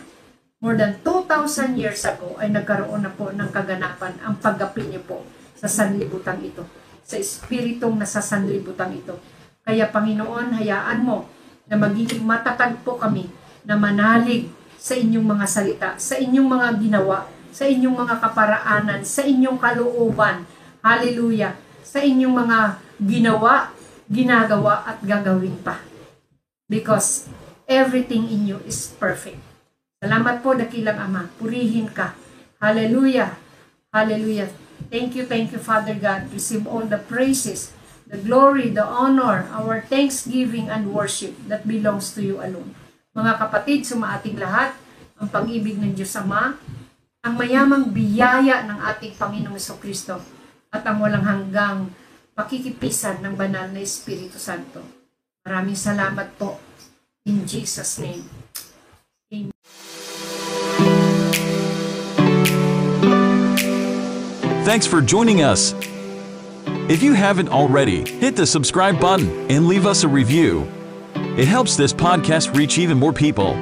More 0.64 0.80
than 0.80 0.96
2,000 1.04 1.76
years 1.76 2.08
ago 2.08 2.40
ay 2.40 2.48
nagkaroon 2.48 3.04
na 3.04 3.12
po 3.12 3.28
ng 3.28 3.52
kaganapan 3.52 4.16
ang 4.24 4.40
paggapi 4.40 4.88
niyo 4.88 5.04
po 5.04 5.20
sa 5.60 5.68
sanlibutan 5.68 6.40
ito, 6.40 6.64
sa 7.04 7.20
espiritong 7.20 8.00
nasa 8.00 8.24
sanlibutan 8.24 8.88
ito. 8.96 9.20
Kaya 9.60 9.92
Panginoon, 9.92 10.56
hayaan 10.56 11.04
mo 11.04 11.28
na 11.68 11.76
magiging 11.76 12.24
matatag 12.24 12.80
po 12.80 12.96
kami 12.96 13.28
na 13.68 13.76
manalig 13.76 14.48
sa 14.80 14.96
inyong 14.96 15.36
mga 15.36 15.44
salita, 15.44 15.90
sa 16.00 16.16
inyong 16.16 16.48
mga 16.48 16.68
ginawa, 16.80 17.28
sa 17.52 17.68
inyong 17.68 17.96
mga 18.00 18.14
kaparaanan, 18.24 19.00
sa 19.04 19.20
inyong 19.20 19.60
kalooban. 19.60 20.48
Hallelujah! 20.80 21.60
Sa 21.84 22.00
inyong 22.00 22.32
mga 22.32 22.58
ginawa, 23.04 23.68
ginagawa 24.08 24.80
at 24.88 24.96
gagawin 25.04 25.60
pa. 25.60 25.76
Because 26.72 27.28
Everything 27.64 28.28
in 28.28 28.44
you 28.44 28.60
is 28.68 28.92
perfect. 29.00 29.53
Salamat 30.04 30.44
po, 30.44 30.52
dakilang 30.52 31.00
Ama. 31.00 31.32
Purihin 31.40 31.88
ka. 31.88 32.12
Hallelujah. 32.60 33.40
Hallelujah. 33.88 34.52
Thank 34.92 35.16
you, 35.16 35.24
thank 35.24 35.48
you, 35.48 35.56
Father 35.56 35.96
God. 35.96 36.28
Receive 36.28 36.68
all 36.68 36.84
the 36.84 37.00
praises, 37.00 37.72
the 38.04 38.20
glory, 38.20 38.68
the 38.68 38.84
honor, 38.84 39.48
our 39.48 39.80
thanksgiving 39.80 40.68
and 40.68 40.92
worship 40.92 41.32
that 41.48 41.64
belongs 41.64 42.12
to 42.12 42.20
you 42.20 42.36
alone. 42.36 42.76
Mga 43.16 43.48
kapatid, 43.48 43.88
sumaating 43.88 44.36
lahat, 44.36 44.76
ang 45.16 45.32
pag-ibig 45.32 45.80
ng 45.80 45.96
Diyos 45.96 46.12
Ama, 46.20 46.60
ang 47.24 47.34
mayamang 47.40 47.88
biyaya 47.88 48.60
ng 48.68 48.84
ating 48.84 49.16
Panginoong 49.16 49.80
Kristo 49.80 50.20
at 50.68 50.84
ang 50.84 51.00
walang 51.00 51.24
hanggang 51.24 51.88
pakikipisan 52.36 53.24
ng 53.24 53.40
banal 53.40 53.72
na 53.72 53.80
Espiritu 53.80 54.36
Santo. 54.36 54.84
Maraming 55.48 55.80
salamat 55.80 56.28
po 56.36 56.60
In 57.24 57.48
Jesus' 57.48 58.04
name. 58.04 58.43
Thanks 64.64 64.86
for 64.86 65.02
joining 65.02 65.42
us. 65.42 65.74
If 66.88 67.02
you 67.02 67.12
haven't 67.12 67.50
already, 67.50 68.10
hit 68.10 68.34
the 68.34 68.46
subscribe 68.46 68.98
button 68.98 69.28
and 69.50 69.68
leave 69.68 69.84
us 69.84 70.04
a 70.04 70.08
review. 70.08 70.66
It 71.14 71.46
helps 71.46 71.76
this 71.76 71.92
podcast 71.92 72.56
reach 72.56 72.78
even 72.78 72.98
more 72.98 73.12
people. 73.12 73.58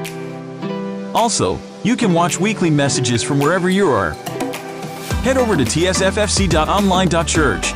Also, 1.13 1.59
you 1.83 1.97
can 1.97 2.13
watch 2.13 2.39
weekly 2.39 2.71
messages 2.71 3.21
from 3.21 3.41
wherever 3.41 3.69
you 3.69 3.89
are. 3.89 4.13
Head 5.25 5.39
over 5.39 5.57
to 5.57 5.65
tsffc.online.church. 5.65 7.73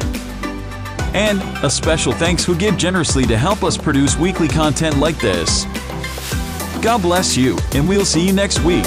And 1.13 1.43
a 1.65 1.69
special 1.69 2.13
thanks 2.13 2.45
who 2.45 2.57
give 2.57 2.77
generously 2.77 3.25
to 3.25 3.37
help 3.37 3.65
us 3.65 3.77
produce 3.77 4.17
weekly 4.17 4.47
content 4.47 4.99
like 4.99 5.19
this. 5.19 5.65
God 6.81 7.03
bless 7.03 7.37
you, 7.37 7.59
and 7.75 7.89
we'll 7.89 8.05
see 8.05 8.25
you 8.25 8.33
next 8.33 8.61
week. 8.61 8.87